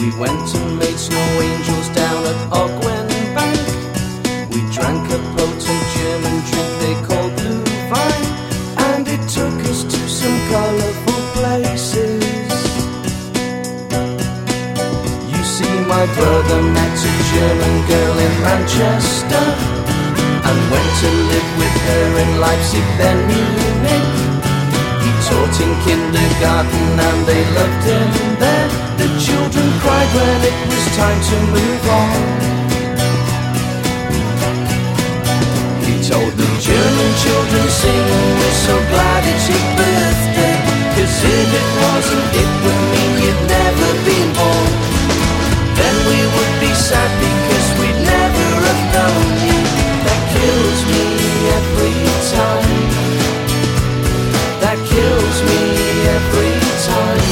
We 0.00 0.10
went 0.16 0.54
and 0.54 0.78
made 0.78 0.96
snow 0.96 1.40
angels 1.40 1.88
down 1.88 2.24
at 2.24 2.38
Ogwen 2.52 3.08
Bank. 3.34 3.58
We 4.54 4.60
drank 4.70 5.10
a 5.10 5.18
potent 5.34 5.84
German 5.96 6.38
drink 6.46 6.70
they 6.78 6.94
called 7.02 7.34
Blue 7.34 7.64
Vine, 7.90 8.28
and 8.78 9.08
it 9.08 9.22
took 9.28 9.58
us 9.66 9.82
to 9.82 10.00
some 10.08 10.38
colourful 10.54 11.22
places. 11.34 12.22
You 15.34 15.42
see, 15.42 15.74
my 15.90 16.06
brother 16.14 16.62
met 16.62 16.94
a 16.94 17.14
German 17.34 17.76
girl 17.90 18.18
in 18.26 18.34
Manchester 18.46 19.44
and 20.46 20.58
went 20.70 20.90
to 21.02 21.10
live 21.10 21.50
with 21.58 21.76
her 21.88 22.18
in 22.22 22.40
Leipzig, 22.40 22.86
then 23.02 23.18
Munich. 23.26 24.27
Taught 25.38 25.60
in 25.60 25.74
kindergarten 25.86 26.98
and 26.98 27.20
they 27.22 27.42
loved 27.54 27.84
him 27.86 28.10
there. 28.42 28.68
The 28.98 29.06
children 29.22 29.66
cried 29.78 30.10
when 30.18 30.38
it 30.50 30.58
was 30.66 30.84
time 30.98 31.20
to 31.30 31.36
move 31.54 31.84
on. 32.02 32.18
He 35.86 35.94
told 36.02 36.32
the 36.34 36.50
German 36.58 37.10
children, 37.22 37.64
sing, 37.70 38.06
we're 38.34 38.58
so 38.66 38.74
glad 38.90 39.22
it's 39.30 39.46
your 39.46 39.66
birthday. 39.78 40.58
Cause 40.98 41.16
if 41.22 41.48
it 41.54 41.68
wasn't, 41.86 42.28
it 42.42 42.50
would 42.66 42.82
mean 42.90 43.12
you'd 43.22 43.42
never 43.46 43.88
been 44.10 44.30
born. 44.34 44.70
Then 45.78 45.96
we 46.10 46.18
would 46.34 46.54
be 46.58 46.72
sad 46.74 47.10
because 47.22 47.68
we'd 47.78 48.00
never 48.02 48.46
have 48.66 48.82
known 48.90 49.26
you. 49.46 49.60
That 50.02 50.20
kills 50.34 50.80
me 50.90 51.04
every 51.62 51.94
time. 52.34 53.17
Kills 54.98 55.40
me 55.44 55.62
every 56.18 56.54
time. 56.90 57.26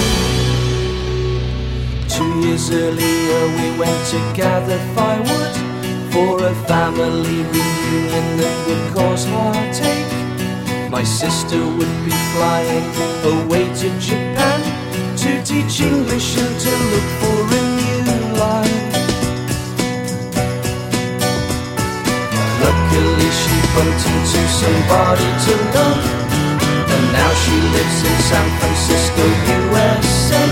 Two 2.06 2.32
years 2.46 2.70
earlier, 2.70 3.40
we 3.58 3.66
went 3.76 4.00
to 4.12 4.18
gather 4.40 4.78
firewood 4.94 5.54
for 6.12 6.46
a 6.46 6.54
family 6.70 7.38
reunion 7.54 8.26
that 8.38 8.56
would 8.68 8.85
cause 8.94 9.25
heartache. 9.26 10.12
My 10.92 11.02
sister 11.02 11.58
would 11.58 11.96
be 12.06 12.14
flying 12.35 12.87
away 13.35 13.64
to 13.80 13.88
Japan 13.99 14.61
to 15.23 15.30
teach 15.42 15.80
English 15.80 16.38
and 16.38 16.54
to 16.64 16.73
look 16.92 17.08
for 17.20 17.38
a 17.58 17.62
new 17.80 18.00
life. 18.44 18.87
Luckily, 22.62 23.30
she 23.40 23.54
bumped 23.75 24.06
into 24.12 24.42
somebody 24.61 25.28
to 25.46 25.54
love. 25.75 26.15
And 26.97 27.12
now 27.12 27.31
she 27.45 27.57
lives 27.76 27.99
in 28.09 28.17
San 28.31 28.49
Francisco, 28.57 29.25
USA. 29.53 30.45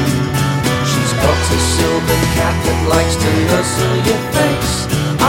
She's 0.91 1.13
got 1.25 1.41
a 1.57 1.61
silver 1.77 2.21
cat 2.37 2.57
that 2.67 2.81
likes 2.93 3.17
to 3.17 3.31
nuzzle 3.49 3.97
your 4.05 4.23
face. 4.37 4.75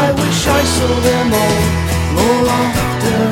I 0.04 0.12
wish 0.12 0.40
I 0.60 0.62
saw 0.76 0.92
them 1.08 1.28
all 1.44 1.62
more 2.20 2.44
often. 2.64 3.32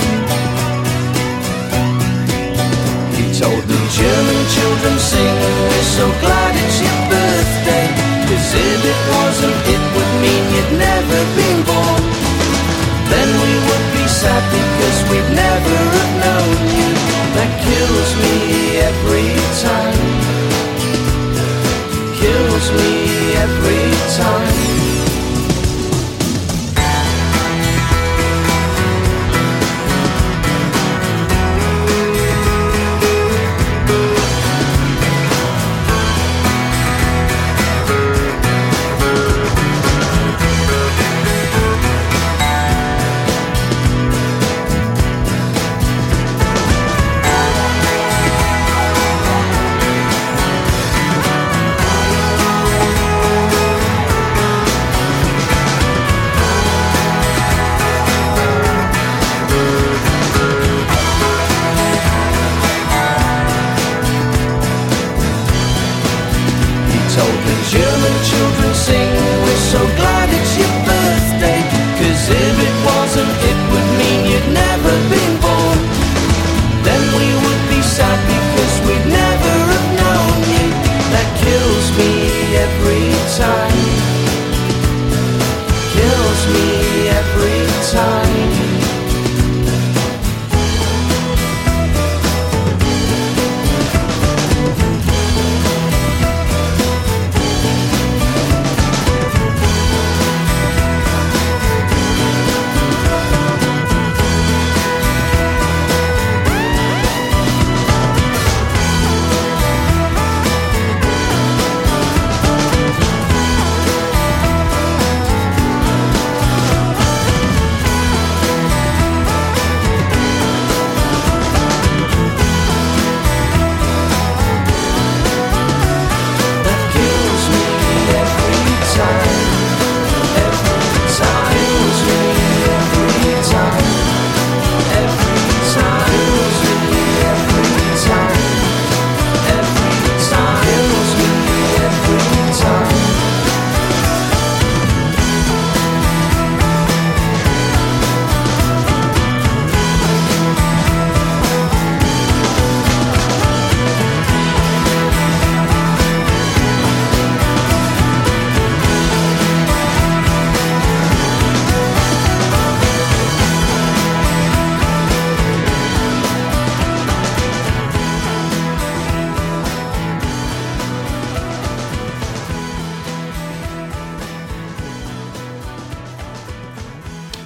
He 3.20 3.26
told 3.36 3.64
the 3.68 3.82
German 4.00 4.42
children, 4.56 4.96
sing, 5.12 5.36
we're 5.68 5.90
so 6.00 6.06
glad 6.24 6.52
it's 6.64 6.80
your 6.88 7.00
birthday. 7.12 7.88
Cause 8.32 8.50
if 8.64 8.80
it 8.94 9.02
wasn't, 9.12 9.60
it 9.76 9.84
would 9.92 10.12
mean 10.24 10.44
you'd 10.56 10.74
never 10.80 11.20
been 11.36 11.60
born. 11.68 12.04
Then 13.12 13.30
we 13.44 13.54
would 13.68 13.86
be 13.92 14.06
sad 14.08 14.44
because 14.56 14.98
we'd 15.12 15.30
never 15.36 15.78
have 16.00 16.14
known 16.24 16.58
you. 16.80 17.23
That 17.36 17.52
kills 17.66 18.12
me 18.22 18.36
every 18.90 19.34
time. 19.66 20.00
Kills 22.16 22.72
me 22.72 23.34
every 23.36 23.92
time. 24.18 25.03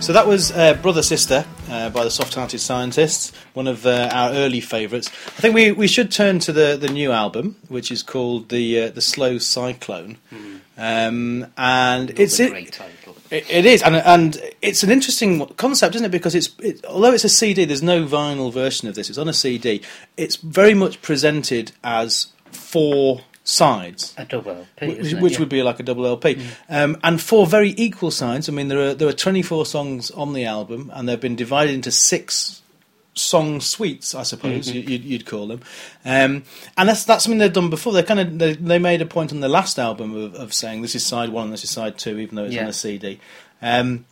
So 0.08 0.14
that 0.14 0.26
was 0.26 0.54
uh, 0.54 0.76
Brother 0.76 1.04
Sister 1.04 1.44
uh, 1.70 1.90
by 1.90 2.06
the 2.06 2.10
Soft 2.10 2.34
Hearted 2.34 2.62
Scientists, 2.62 3.34
one 3.52 3.68
of 3.68 3.86
uh, 3.86 4.10
our 4.14 4.32
early 4.32 4.62
favourites. 4.62 5.10
I 5.10 5.42
think 5.42 5.54
we, 5.54 5.74
we 5.74 5.88
should 5.88 6.14
turn 6.14 6.40
to 6.40 6.54
the, 6.54 6.78
the 6.80 6.88
new 6.88 7.12
album, 7.12 7.58
which 7.68 7.92
is 7.92 8.04
called 8.04 8.48
the 8.48 8.84
uh, 8.84 8.90
the 8.92 9.02
Slow 9.02 9.38
Cyclone, 9.38 10.18
um, 10.78 11.48
and 11.58 12.18
it's 12.18 12.40
it, 12.40 12.72
title. 12.72 13.18
it, 13.30 13.52
it 13.52 13.66
is, 13.66 13.84
and 13.84 13.98
and 13.98 14.42
it's 14.62 14.82
an 14.82 14.92
interesting 14.92 15.46
concept, 15.58 15.96
isn't 15.96 16.06
it? 16.06 16.12
Because 16.12 16.36
it's 16.36 16.56
it, 16.60 16.86
although 16.86 17.12
it's 17.12 17.26
a 17.26 17.30
CD, 17.30 17.66
there's 17.66 17.84
no 17.84 18.06
vinyl 18.06 18.50
version 18.54 18.88
of 18.88 18.96
this. 18.96 19.10
It's 19.10 19.20
on 19.20 19.28
a 19.28 19.34
CD. 19.34 19.82
It's 20.16 20.38
very 20.38 20.74
much 20.74 21.02
presented 21.02 21.74
as 21.84 22.28
four 22.54 23.24
sides 23.48 24.14
A 24.18 24.26
double 24.26 24.52
LP, 24.52 24.88
which, 24.88 25.14
which 25.14 25.34
Yeah. 25.34 25.40
would 25.40 25.48
be 25.50 25.64
like 25.64 25.80
a 25.80 25.84
double 25.84 26.06
LP, 26.06 26.38
um, 26.70 26.98
and 27.02 27.22
four 27.22 27.48
very 27.48 27.74
equal 27.78 28.12
sides. 28.12 28.50
I 28.50 28.52
mean, 28.52 28.68
there 28.68 28.90
are 28.90 28.94
there 28.94 29.08
are 29.08 29.14
24 29.14 29.66
songs 29.66 30.12
on 30.12 30.34
the 30.34 30.44
album, 30.44 30.92
and 30.94 31.08
they've 31.08 31.20
been 31.20 31.38
divided 31.38 31.74
into 31.74 31.90
six 31.90 32.62
song 33.14 33.62
suites, 33.62 34.14
I 34.14 34.24
suppose 34.24 34.70
you, 34.70 34.82
you'd, 34.82 35.04
you'd 35.04 35.26
call 35.26 35.48
them. 35.48 35.62
Um, 36.06 36.44
and 36.78 36.90
that's 36.90 37.06
that's 37.06 37.24
something 37.24 37.40
they've 37.40 37.52
done 37.54 37.70
before. 37.70 37.94
They 37.94 38.04
kind 38.04 38.20
of 38.20 38.38
they, 38.38 38.54
they 38.54 38.80
made 38.80 39.02
a 39.02 39.06
point 39.06 39.32
on 39.32 39.40
the 39.40 39.48
last 39.50 39.80
album 39.80 40.14
of, 40.16 40.36
of 40.36 40.54
saying 40.54 40.82
this 40.82 40.94
is 40.94 41.06
side 41.06 41.30
one, 41.30 41.46
and 41.46 41.54
this 41.54 41.64
is 41.64 41.70
side 41.70 41.98
two, 41.98 42.20
even 42.20 42.36
though 42.36 42.44
it's 42.44 42.54
on 42.64 42.70
a 42.70 42.74
CD. 42.74 43.20
Um, 43.62 44.06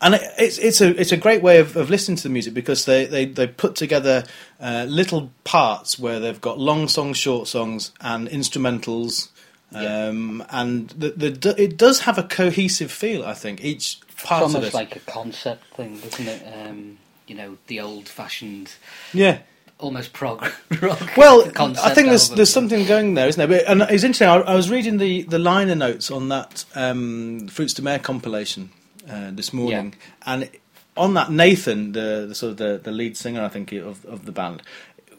and 0.00 0.14
it's 0.38 0.58
it's 0.58 0.80
a 0.80 0.98
it's 1.00 1.12
a 1.12 1.16
great 1.16 1.42
way 1.42 1.58
of, 1.58 1.76
of 1.76 1.90
listening 1.90 2.16
to 2.16 2.22
the 2.24 2.28
music 2.28 2.54
because 2.54 2.84
they 2.84 3.06
they, 3.06 3.24
they 3.26 3.46
put 3.46 3.74
together 3.76 4.24
uh, 4.60 4.86
little 4.88 5.30
parts 5.44 5.98
where 5.98 6.20
they've 6.20 6.40
got 6.40 6.58
long 6.58 6.88
songs, 6.88 7.16
short 7.18 7.48
songs, 7.48 7.92
and 8.00 8.28
instrumentals, 8.28 9.28
Yeah. 9.72 10.08
um, 10.08 10.44
and 10.50 10.90
the, 10.90 11.10
the 11.10 11.54
it 11.62 11.76
does 11.76 12.00
have 12.00 12.18
a 12.18 12.22
cohesive 12.22 12.90
feel. 12.92 13.24
I 13.24 13.34
think 13.34 13.64
each 13.64 13.98
It's 14.08 14.22
part 14.24 14.42
of 14.44 14.54
almost 14.54 14.74
like 14.74 14.96
a 14.96 15.00
concept 15.00 15.64
thing, 15.76 16.00
isn't 16.04 16.26
it? 16.28 16.42
Um, 16.68 16.98
you 17.26 17.34
know, 17.34 17.58
the 17.66 17.80
old-fashioned, 17.80 18.70
yeah. 19.12 19.38
almost 19.80 20.12
prog 20.12 20.42
rock. 20.80 21.16
Well, 21.16 21.42
I 21.58 21.92
think 21.92 22.06
there's 22.08 22.24
album. 22.26 22.36
there's 22.36 22.52
something 22.52 22.86
going 22.86 23.14
there, 23.14 23.26
isn't 23.26 23.38
there? 23.48 23.58
But, 23.58 23.68
and 23.68 23.82
it's 23.82 24.04
interesting. 24.04 24.28
I, 24.28 24.36
I 24.36 24.54
was 24.54 24.70
reading 24.70 24.98
the, 24.98 25.22
the 25.22 25.38
liner 25.40 25.74
notes 25.74 26.08
on 26.10 26.28
that 26.28 26.64
um, 26.76 27.48
Fruits 27.48 27.74
de 27.74 27.82
Mer 27.82 27.98
compilation 27.98 28.70
uh, 29.08 29.30
this 29.32 29.52
morning, 29.52 29.94
and 30.24 30.50
on 30.96 31.14
that 31.14 31.30
Nathan, 31.30 31.92
the, 31.92 32.26
the 32.28 32.34
sort 32.34 32.52
of 32.52 32.56
the, 32.56 32.80
the 32.82 32.90
lead 32.90 33.16
singer, 33.16 33.42
I 33.42 33.48
think 33.48 33.72
of 33.72 34.04
of 34.06 34.24
the 34.24 34.32
band, 34.32 34.62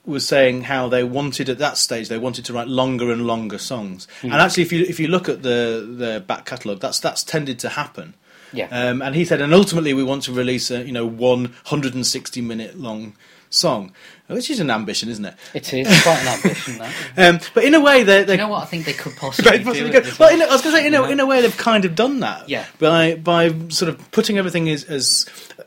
was 0.05 0.25
saying 0.25 0.63
how 0.63 0.87
they 0.87 1.03
wanted 1.03 1.49
at 1.49 1.57
that 1.59 1.77
stage 1.77 2.07
they 2.07 2.17
wanted 2.17 2.45
to 2.45 2.53
write 2.53 2.67
longer 2.67 3.11
and 3.11 3.27
longer 3.27 3.57
songs. 3.57 4.07
Hmm. 4.21 4.31
And 4.31 4.41
actually, 4.41 4.63
if 4.63 4.71
you 4.71 4.83
if 4.83 4.99
you 4.99 5.07
look 5.07 5.29
at 5.29 5.43
the 5.43 5.87
the 5.97 6.23
back 6.25 6.45
catalogue, 6.45 6.79
that's 6.79 6.99
that's 6.99 7.23
tended 7.23 7.59
to 7.59 7.69
happen. 7.69 8.15
Yeah. 8.53 8.67
Um, 8.71 9.01
and 9.01 9.13
he 9.13 9.25
said, 9.25 9.41
and 9.41 9.53
ultimately 9.53 9.93
we 9.93 10.03
want 10.03 10.23
to 10.23 10.31
release 10.31 10.71
a 10.71 10.83
you 10.83 10.93
know 10.93 11.05
160 11.05 12.41
minute 12.41 12.79
long 12.79 13.15
song, 13.49 13.93
which 14.27 14.49
is 14.49 14.59
an 14.59 14.69
ambition, 14.69 15.09
isn't 15.09 15.25
it? 15.25 15.35
It 15.53 15.73
is 15.73 16.03
quite 16.03 16.19
an 16.21 16.27
ambition, 16.27 16.77
that. 16.79 16.93
Um, 17.17 17.39
but 17.53 17.63
in 17.63 17.73
a 17.73 17.79
way, 17.79 18.03
they, 18.03 18.23
they 18.23 18.33
You 18.33 18.37
know 18.39 18.49
what? 18.49 18.63
I 18.63 18.65
think 18.65 18.85
they 18.85 18.93
could 18.93 19.15
possibly 19.15 19.57
do 19.57 19.63
possibly 19.63 19.89
good. 19.89 20.19
Well, 20.19 20.33
in 20.33 20.41
a, 20.41 20.45
I 20.45 20.51
was 20.51 20.61
going 20.61 20.75
to 20.75 20.81
say, 20.81 20.87
in 20.87 20.93
a, 20.93 20.97
You 20.97 21.03
know? 21.03 21.11
in 21.11 21.19
a 21.19 21.25
way, 21.25 21.41
they've 21.41 21.57
kind 21.57 21.85
of 21.85 21.95
done 21.95 22.19
that. 22.19 22.49
Yeah. 22.49 22.65
By 22.79 23.15
by 23.15 23.49
sort 23.69 23.89
of 23.89 24.11
putting 24.11 24.37
everything 24.37 24.69
as, 24.69 24.83
as 24.83 25.25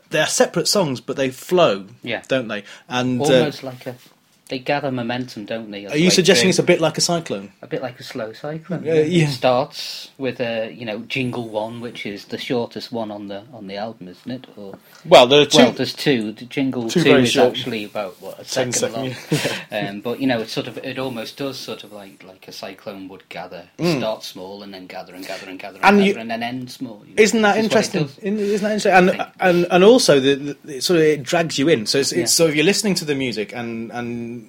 they're 0.09 0.27
separate 0.27 0.67
songs, 0.67 1.01
but 1.01 1.17
they 1.17 1.29
flow. 1.29 1.85
Yeah. 2.03 2.21
Don't 2.27 2.47
they? 2.47 2.63
And 2.87 3.21
uh, 3.21 3.25
Almost 3.25 3.63
like 3.63 3.87
a... 3.87 3.95
They 4.51 4.59
gather 4.59 4.91
momentum, 4.91 5.45
don't 5.45 5.71
they? 5.71 5.85
are 5.85 5.95
you 5.95 6.11
suggesting 6.11 6.49
it's 6.49 6.59
a 6.59 6.63
bit 6.63 6.81
like 6.81 6.97
a 6.97 7.01
cyclone? 7.01 7.53
a 7.61 7.67
bit 7.67 7.81
like 7.81 7.97
a 8.01 8.03
slow 8.03 8.33
cyclone. 8.33 8.81
Uh, 8.85 8.91
yeah. 8.91 9.23
It 9.23 9.29
starts 9.29 10.11
with 10.17 10.41
a 10.41 10.69
you 10.73 10.85
know 10.85 10.99
jingle 11.03 11.47
one, 11.47 11.79
which 11.79 12.05
is 12.05 12.25
the 12.25 12.37
shortest 12.37 12.91
one 12.91 13.11
on 13.11 13.29
the 13.29 13.43
on 13.53 13.67
the 13.67 13.77
album, 13.77 14.09
isn't 14.09 14.29
it? 14.29 14.47
Or 14.57 14.77
Well, 15.05 15.25
there 15.25 15.39
are 15.39 15.45
two. 15.45 15.57
well, 15.59 15.71
there's 15.71 15.93
two. 15.93 16.33
The 16.33 16.43
jingle 16.43 16.89
Two 16.89 17.01
two, 17.01 17.15
is 17.15 17.31
short- 17.31 17.53
actually 17.55 17.85
about 17.85 18.21
what 18.21 18.33
a 18.41 18.43
10 18.43 18.73
second 18.73 18.73
second, 18.73 19.51
long. 19.71 19.87
um, 19.95 20.01
but 20.01 20.19
you 20.19 20.27
know, 20.27 20.41
it 20.41 20.49
sort 20.49 20.67
of 20.67 20.77
it 20.79 20.99
almost 20.99 21.37
does 21.37 21.57
sort 21.57 21.85
of 21.85 21.93
like 21.93 22.21
like 22.25 22.45
a 22.49 22.51
cyclone 22.51 23.07
would 23.07 23.29
gather, 23.29 23.69
start 23.77 24.21
small 24.21 24.63
and 24.63 24.73
then 24.73 24.85
gather 24.85 25.15
and 25.15 25.25
gather 25.25 25.47
and 25.47 25.59
gather 25.59 25.77
and, 25.81 25.85
Mm. 25.85 25.87
And 25.87 25.97
gather 25.99 26.09
you- 26.09 26.19
and 26.19 26.29
then 26.29 26.43
end 26.43 26.69
small. 26.69 27.01
you 27.07 27.15
know. 27.15 27.23
isn't 27.23 27.41
that 27.41 27.57
is 27.57 27.63
interesting? 27.63 28.01
does. 28.03 28.19
Isn't 28.19 28.37
that 28.63 28.71
interesting? 28.73 28.91
And 28.91 29.27
and 29.39 29.67
and 29.71 29.83
also 29.85 30.19
the, 30.19 30.35
the 30.65 30.75
it 30.75 30.83
sort 30.83 30.97
of 30.99 31.05
it 31.05 31.23
drags 31.23 31.57
you 31.57 31.69
in. 31.69 31.85
So 31.85 31.99
it's, 31.99 32.11
Yeah. 32.11 32.25
so 32.25 32.47
if 32.47 32.55
you're 32.55 32.65
listening 32.65 32.95
to 32.95 33.05
the 33.05 33.15
music 33.15 33.53
and 33.55 33.89
and. 33.93 34.40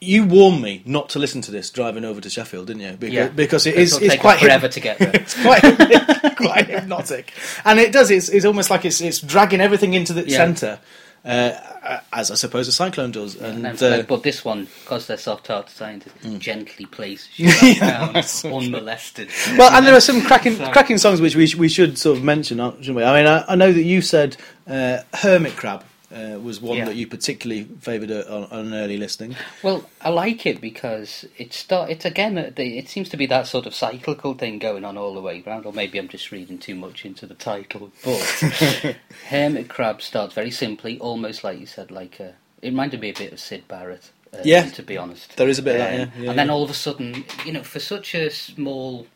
You 0.00 0.24
warned 0.24 0.60
me 0.60 0.82
not 0.86 1.08
to 1.10 1.20
listen 1.20 1.40
to 1.42 1.52
this 1.52 1.70
driving 1.70 2.04
over 2.04 2.20
to 2.20 2.28
Sheffield, 2.28 2.66
didn't 2.66 2.82
you? 2.82 2.92
Because, 2.98 3.14
Yeah. 3.14 3.28
because 3.28 3.66
it 3.66 3.76
it's 3.76 3.96
take 3.96 4.18
quite 4.20 4.40
forever 4.40 4.66
to 4.66 4.80
get 4.80 4.98
there. 4.98 5.10
it's 5.14 5.40
quite 5.40 5.62
quite 6.36 6.66
hypnotic, 6.68 7.32
and 7.64 7.78
it 7.78 7.92
does. 7.92 8.10
It's, 8.10 8.28
it's 8.28 8.44
almost 8.44 8.70
like 8.70 8.84
it's 8.84 9.00
it's 9.00 9.20
dragging 9.20 9.60
everything 9.60 9.94
into 9.94 10.12
the 10.12 10.28
Yeah. 10.28 10.36
centre, 10.38 10.80
uh, 11.24 12.00
as 12.12 12.32
I 12.32 12.34
suppose 12.34 12.66
a 12.66 12.72
cyclone 12.72 13.12
does. 13.12 13.36
And, 13.36 13.64
And 13.64 13.80
uh, 13.80 14.02
but 14.02 14.24
this 14.24 14.44
one, 14.44 14.66
because 14.82 15.06
they're 15.06 15.16
soft-hearted 15.16 15.70
scientists, 15.70 16.26
gently 16.38 16.86
places 16.86 17.28
you 17.38 17.48
Mm. 17.48 17.78
Down, 17.78 18.52
unmolested. 18.52 19.28
well, 19.56 19.72
and 19.72 19.86
there 19.86 19.94
are 19.94 20.00
some 20.00 20.22
cracking 20.22 20.56
So- 20.58 20.70
cracking 20.72 20.98
songs 20.98 21.20
which 21.20 21.36
we 21.36 21.46
sh- 21.46 21.54
we 21.54 21.68
should 21.68 21.98
sort 21.98 22.18
of 22.18 22.24
mention, 22.24 22.58
aren't- 22.58 22.78
shouldn't 22.78 22.96
we? 22.96 23.04
I 23.04 23.16
mean, 23.22 23.28
I, 23.30 23.44
I 23.52 23.54
know 23.54 23.72
that 23.72 23.82
you 23.84 24.02
said 24.02 24.36
uh, 24.68 24.98
Hermit 25.14 25.54
Crab. 25.54 25.84
Uh, 26.10 26.38
was 26.40 26.58
one 26.58 26.78
Yeah. 26.78 26.86
that 26.86 26.96
you 26.96 27.06
particularly 27.06 27.64
favoured 27.80 28.10
on, 28.10 28.44
on 28.44 28.66
an 28.68 28.74
early 28.74 28.96
listening. 28.96 29.36
Well, 29.62 29.84
I 30.00 30.08
like 30.08 30.46
it 30.46 30.58
because 30.58 31.26
it 31.36 31.52
start. 31.52 31.90
It's 31.90 32.06
again. 32.06 32.38
uh, 32.38 32.50
It 32.56 32.88
seems 32.88 33.10
to 33.10 33.18
be 33.18 33.26
that 33.26 33.46
sort 33.46 33.66
of 33.66 33.74
cyclical 33.74 34.32
thing 34.32 34.58
going 34.58 34.86
on 34.86 34.96
all 34.96 35.12
the 35.14 35.20
way 35.20 35.42
around. 35.46 35.66
Or 35.66 35.72
maybe 35.74 35.98
I'm 35.98 36.08
just 36.08 36.32
reading 36.32 36.56
too 36.56 36.74
much 36.74 37.04
into 37.04 37.26
the 37.26 37.34
title. 37.34 37.92
But 38.02 38.20
Hermit 39.28 39.68
Crab 39.68 40.00
starts 40.00 40.32
very 40.34 40.50
simply, 40.50 40.98
almost 40.98 41.44
like 41.44 41.60
you 41.60 41.66
said, 41.66 41.90
like 41.90 42.18
a. 42.20 42.34
It 42.62 42.68
reminded 42.70 43.00
me 43.00 43.10
a 43.10 43.14
bit 43.14 43.32
of 43.32 43.38
Syd 43.40 43.68
Barrett. 43.68 44.10
Uh, 44.32 44.38
Yeah. 44.44 44.64
to 44.70 44.82
be 44.82 44.96
honest, 44.96 45.36
There 45.36 45.48
is 45.48 45.58
a 45.58 45.62
bit 45.62 45.74
of 45.74 45.78
that, 45.80 45.92
Um, 45.92 45.98
yeah. 46.16 46.22
Yeah, 46.24 46.30
and 46.30 46.38
then 46.38 46.46
yeah. 46.48 46.52
all 46.54 46.62
of 46.62 46.70
a 46.70 46.74
sudden, 46.74 47.24
you 47.44 47.52
know, 47.52 47.62
for 47.62 47.80
such 47.80 48.14
a 48.14 48.30
small 48.30 49.06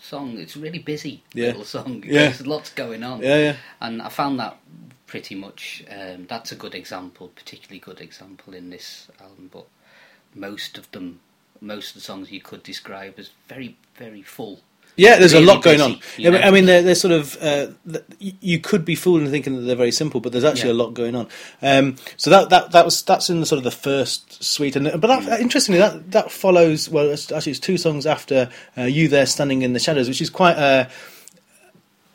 song, 0.00 0.38
it's 0.38 0.54
a 0.56 0.58
really 0.58 0.78
busy 0.78 1.22
Yeah. 1.34 1.46
little 1.48 1.64
song. 1.64 2.04
Yeah. 2.06 2.24
There's 2.24 2.46
lots 2.46 2.70
going 2.70 3.02
on. 3.02 3.22
Yeah, 3.22 3.38
yeah. 3.38 3.56
And 3.80 4.00
I 4.02 4.08
found 4.10 4.38
that 4.40 4.56
pretty 5.06 5.34
much 5.34 5.84
um, 5.90 6.26
that's 6.28 6.52
a 6.52 6.56
good 6.56 6.74
example, 6.74 7.28
particularly 7.34 7.78
good 7.78 8.00
example 8.00 8.54
in 8.54 8.70
this 8.70 9.08
album. 9.20 9.50
But 9.52 9.66
most 10.34 10.78
of 10.78 10.90
them, 10.92 11.20
most 11.60 11.90
of 11.90 11.94
the 11.94 12.00
songs 12.00 12.30
you 12.32 12.40
could 12.40 12.62
describe 12.62 13.14
as 13.18 13.30
very, 13.48 13.76
very 13.96 14.22
full. 14.22 14.60
Yeah, 14.98 15.18
there's 15.18 15.34
really 15.34 15.44
a 15.44 15.48
lot 15.48 15.62
going 15.62 15.76
busy, 15.78 15.92
on. 15.92 16.00
you 16.16 16.30
know? 16.30 16.38
I 16.38 16.50
mean, 16.50 16.64
they're, 16.64 16.80
they're 16.82 16.94
sort 16.94 17.12
of. 17.12 17.36
Uh, 17.42 17.66
you 18.18 18.58
could 18.58 18.82
be 18.86 18.94
fooled 18.94 19.18
into 19.20 19.30
thinking 19.30 19.54
that 19.56 19.62
they're 19.62 19.76
very 19.76 19.92
simple, 19.92 20.20
but 20.20 20.32
there's 20.32 20.44
actually 20.44 20.70
Yeah. 20.70 20.76
a 20.76 20.82
lot 20.84 20.94
going 20.94 21.14
on. 21.14 21.28
Um, 21.60 21.96
so 22.16 22.30
that, 22.30 22.48
that 22.48 22.72
that 22.72 22.84
was 22.86 23.02
that's 23.02 23.28
in 23.28 23.40
the 23.40 23.46
sort 23.46 23.58
of 23.58 23.64
the 23.64 23.70
first 23.70 24.42
suite, 24.42 24.74
and 24.74 24.84
but 24.98 25.10
Mm. 25.10 25.38
interestingly, 25.40 25.80
that 25.80 26.12
that 26.12 26.30
follows. 26.30 26.88
Well, 26.88 27.10
it's, 27.10 27.30
actually, 27.30 27.50
it's 27.52 27.60
two 27.60 27.76
songs 27.76 28.06
after 28.06 28.48
uh, 28.78 28.84
"You 28.84 29.08
There 29.08 29.26
Standing 29.26 29.60
in 29.62 29.74
the 29.74 29.80
Shadows," 29.80 30.08
which 30.08 30.22
is 30.22 30.30
quite 30.30 30.56
a 30.56 30.88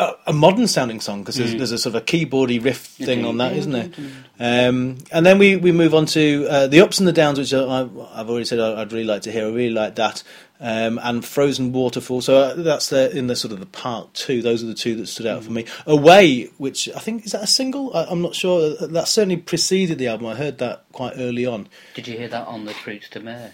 a, 0.01 0.15
a 0.27 0.33
modern 0.33 0.67
sounding 0.67 0.99
song 0.99 1.21
because 1.21 1.35
there's, 1.35 1.53
Mm. 1.53 1.57
there's 1.59 1.71
a 1.71 1.77
sort 1.77 1.95
of 1.95 2.01
a 2.01 2.05
keyboardy 2.05 2.63
riff 2.63 2.77
thing 2.79 3.23
on 3.25 3.37
that, 3.37 3.53
isn't 3.55 3.71
there? 3.71 3.89
Mm. 3.89 4.69
Um, 4.69 4.97
and 5.11 5.25
then 5.25 5.37
we, 5.37 5.55
we 5.55 5.71
move 5.71 5.93
on 5.93 6.05
to 6.07 6.47
uh, 6.49 6.67
the 6.67 6.81
ups 6.81 6.99
and 6.99 7.07
the 7.07 7.13
downs, 7.13 7.37
which 7.39 7.53
I, 7.53 7.59
I've 8.13 8.29
already 8.29 8.45
said 8.45 8.59
I'd 8.59 8.91
really 8.91 9.05
like 9.05 9.21
to 9.23 9.31
hear. 9.31 9.45
I 9.45 9.49
really 9.49 9.69
like 9.73 9.95
that, 9.95 10.23
um, 10.59 10.99
and 11.03 11.23
Frozen 11.23 11.71
Waterfall. 11.73 12.21
So 12.21 12.37
uh, 12.37 12.53
that's 12.55 12.89
the, 12.89 13.15
in 13.15 13.27
the 13.27 13.35
sort 13.35 13.51
of 13.53 13.59
the 13.59 13.65
part 13.67 14.13
two. 14.13 14.41
Those 14.41 14.63
are 14.63 14.67
the 14.67 14.73
two 14.73 14.95
that 14.97 15.07
stood 15.07 15.27
out 15.27 15.43
for 15.43 15.51
me. 15.51 15.65
Away, 15.85 16.45
which 16.57 16.89
I 16.95 16.99
think 16.99 17.25
is 17.25 17.31
that 17.33 17.43
a 17.43 17.47
single. 17.47 17.95
I, 17.95 18.05
I'm 18.05 18.21
not 18.21 18.33
sure. 18.35 18.75
That 18.75 19.07
certainly 19.07 19.37
preceded 19.37 19.97
the 19.99 20.07
album. 20.07 20.27
I 20.27 20.35
heard 20.35 20.57
that 20.57 20.85
quite 20.91 21.13
early 21.17 21.45
on. 21.45 21.67
Did 21.93 22.07
you 22.07 22.17
hear 22.17 22.27
that 22.29 22.47
on 22.47 22.65
the 22.65 22.73
Fruits 22.73 23.09
de 23.09 23.19
Mer? 23.19 23.51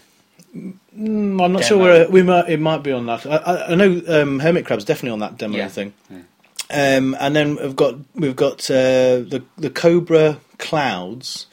Mm, 0.55 0.73
I'm 0.95 1.35
not 1.35 1.47
Demo. 1.47 1.61
sure 1.61 1.77
where 1.77 2.09
we 2.09 2.23
might. 2.23 2.49
It 2.49 2.59
might 2.59 2.81
be 2.83 2.91
on 2.91 3.05
that. 3.07 3.25
I, 3.25 3.35
I, 3.37 3.71
I 3.71 3.75
know 3.75 4.01
um, 4.07 4.39
Hermit 4.39 4.65
Crab's 4.65 4.85
definitely 4.85 5.11
on 5.11 5.19
that 5.19 5.37
demo 5.37 5.57
Yeah. 5.57 5.67
thing. 5.67 5.93
Yeah. 6.09 6.17
Um, 6.69 7.15
and 7.19 7.35
then 7.35 7.55
we've 7.55 7.75
got 7.75 7.95
we've 8.15 8.35
got 8.35 8.69
uh, 8.69 9.23
the 9.23 9.43
the 9.57 9.69
Cobra 9.69 10.39
Clouds, 10.57 11.47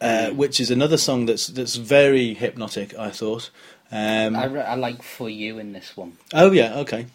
uh, 0.00 0.30
which 0.30 0.60
is 0.60 0.70
another 0.70 0.96
song 0.98 1.26
that's 1.26 1.46
that's 1.46 1.76
very 1.76 2.34
hypnotic. 2.34 2.96
I 2.98 3.10
thought. 3.10 3.50
Um, 3.90 4.36
I, 4.36 4.44
re- 4.44 4.60
I 4.60 4.74
like 4.74 5.02
For 5.02 5.30
You 5.30 5.58
in 5.58 5.72
this 5.72 5.96
one, 5.96 6.18
oh 6.34 6.52
yeah, 6.52 6.76
okay. 6.80 7.06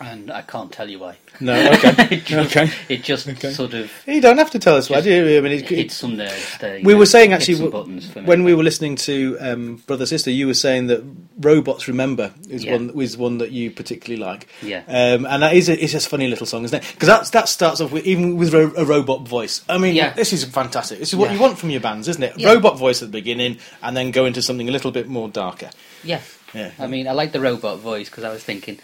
And 0.00 0.30
I 0.30 0.42
can't 0.42 0.70
tell 0.70 0.88
you 0.90 0.98
why. 0.98 1.16
No, 1.40 1.54
okay, 1.72 1.94
it 2.16 2.24
just, 2.24 2.56
okay. 2.56 2.70
It 2.88 3.02
just 3.02 3.28
Okay. 3.28 3.50
sort 3.52 3.74
of 3.74 3.90
You 4.06 4.20
don't 4.20 4.38
have 4.38 4.50
to 4.52 4.58
tell 4.58 4.76
us 4.76 4.88
why, 4.90 5.00
do 5.00 5.10
you? 5.10 5.38
I 5.38 5.40
mean, 5.40 5.52
it, 5.52 5.68
hits 5.68 5.94
some 5.96 6.16
nerves 6.16 6.58
there. 6.58 6.80
we 6.82 6.92
know, 6.92 6.98
were 6.98 7.06
saying 7.06 7.32
actually 7.32 7.54
some 7.54 7.70
buttons 7.70 8.10
for 8.10 8.20
me. 8.20 8.26
when 8.26 8.44
we 8.44 8.54
were 8.54 8.62
listening 8.62 8.96
to 8.96 9.36
um, 9.40 9.76
Brother 9.86 10.06
Sister, 10.06 10.30
you 10.30 10.46
were 10.46 10.54
saying 10.54 10.86
that 10.88 11.02
Robots 11.38 11.88
Remember 11.88 12.32
is 12.48 12.64
Yeah. 12.64 12.72
one 12.76 12.90
is 13.02 13.16
one 13.16 13.38
that 13.38 13.52
you 13.52 13.70
particularly 13.70 14.22
like. 14.22 14.48
Yeah. 14.62 14.82
um, 14.88 15.26
and 15.26 15.42
that 15.42 15.54
is 15.54 15.68
a, 15.68 15.82
it's 15.82 15.92
just 15.92 16.06
a 16.06 16.10
funny 16.10 16.28
little 16.28 16.46
song, 16.46 16.64
isn't 16.64 16.82
it? 16.82 16.90
Because 16.94 17.08
that 17.08 17.32
that 17.32 17.48
starts 17.48 17.80
off 17.80 17.92
with 17.92 18.06
even 18.06 18.36
with 18.36 18.52
ro- 18.54 18.72
a 18.76 18.84
robot 18.84 19.26
voice. 19.28 19.62
I 19.68 19.78
mean, 19.78 19.94
Yeah. 19.94 20.12
this 20.12 20.32
is 20.32 20.44
fantastic. 20.44 20.98
This 20.98 21.08
is 21.10 21.16
what 21.16 21.28
Yeah. 21.30 21.34
you 21.36 21.40
want 21.40 21.58
from 21.58 21.70
your 21.70 21.80
bands, 21.80 22.08
isn't 22.08 22.22
it? 22.22 22.44
Robot 22.44 22.78
voice 22.78 23.02
at 23.02 23.08
the 23.08 23.18
beginning, 23.18 23.58
and 23.82 23.96
then 23.96 24.10
go 24.10 24.24
into 24.26 24.40
something 24.42 24.68
a 24.68 24.72
little 24.72 24.90
bit 24.90 25.08
more 25.08 25.28
darker. 25.28 25.70
Yeah. 26.04 26.20
Yeah. 26.54 26.70
I 26.78 26.86
mean, 26.86 27.08
I 27.08 27.12
like 27.12 27.32
the 27.32 27.40
robot 27.40 27.78
voice 27.80 28.08
because 28.08 28.24
I 28.24 28.30
was 28.30 28.42
thinking, 28.42 28.78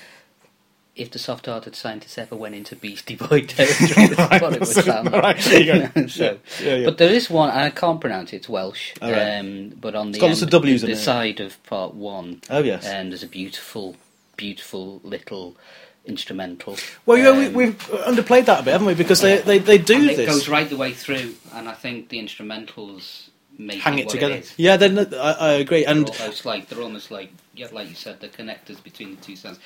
if 0.94 1.10
the 1.10 1.18
soft-hearted 1.18 1.74
scientists 1.74 2.18
ever 2.18 2.36
went 2.36 2.54
into 2.54 2.76
Beastie 2.76 3.16
Boy 3.16 3.42
territory, 3.46 4.08
that's 4.14 4.42
what 4.42 4.52
it 4.54 4.60
would 4.60 4.68
sound 4.68 5.10
like. 5.10 5.22
Right, 5.22 5.38
there 5.38 5.60
you 5.60 5.88
go. 5.94 6.06
so, 6.08 6.38
Yeah, 6.62 6.76
yeah. 6.76 6.84
But 6.84 6.98
there 6.98 7.12
is 7.12 7.30
one, 7.30 7.50
and 7.50 7.60
I 7.60 7.70
can't 7.70 8.00
pronounce 8.00 8.32
it, 8.32 8.36
it's 8.36 8.48
Welsh. 8.48 8.92
All 9.00 9.10
right. 9.10 9.38
Um, 9.38 9.70
but 9.80 9.94
on 9.94 10.12
the, 10.12 10.18
got 10.18 10.28
lots 10.28 10.42
end, 10.42 10.54
of 10.54 10.62
Ws 10.62 10.82
in 10.82 10.90
the 10.90 10.96
it. 10.96 10.98
side 10.98 11.40
of 11.40 11.62
part 11.64 11.94
one, 11.94 12.42
Oh, 12.50 12.62
yes. 12.62 12.86
um, 12.92 13.08
there's 13.10 13.22
a 13.22 13.26
beautiful, 13.28 13.96
beautiful 14.36 15.00
little 15.02 15.56
instrumental. 16.04 16.76
Well, 17.06 17.16
yeah, 17.18 17.32
we, 17.38 17.46
Um, 17.46 17.52
we've 17.54 17.78
underplayed 18.06 18.46
that 18.46 18.60
a 18.60 18.62
bit, 18.64 18.72
haven't 18.72 18.86
we? 18.88 18.94
Because 18.94 19.20
they, 19.20 19.38
they, 19.38 19.58
they 19.58 19.78
do 19.78 19.94
and 19.96 20.10
it 20.10 20.16
this. 20.18 20.26
goes 20.28 20.48
right 20.48 20.68
the 20.68 20.76
way 20.76 20.92
through, 20.92 21.34
and 21.54 21.68
I 21.68 21.74
think 21.74 22.08
the 22.10 22.18
instrumentals 22.18 23.28
hang 23.70 23.98
it 23.98 24.06
what 24.06 24.12
together. 24.12 24.42
yeah, 24.56 24.76
then 24.76 24.98
I, 25.14 25.32
I 25.32 25.48
agree. 25.54 25.84
They're 25.84 25.94
And 25.94 26.08
almost 26.10 26.44
like 26.44 26.68
they're 26.68 26.82
almost 26.82 27.10
like 27.10 27.32
yeah, 27.54 27.66
like 27.70 27.88
you 27.90 27.94
said, 27.94 28.18
the 28.20 28.28
connectors 28.28 28.82
between 28.82 29.14
the 29.16 29.20
two 29.20 29.36
sounds. 29.36 29.58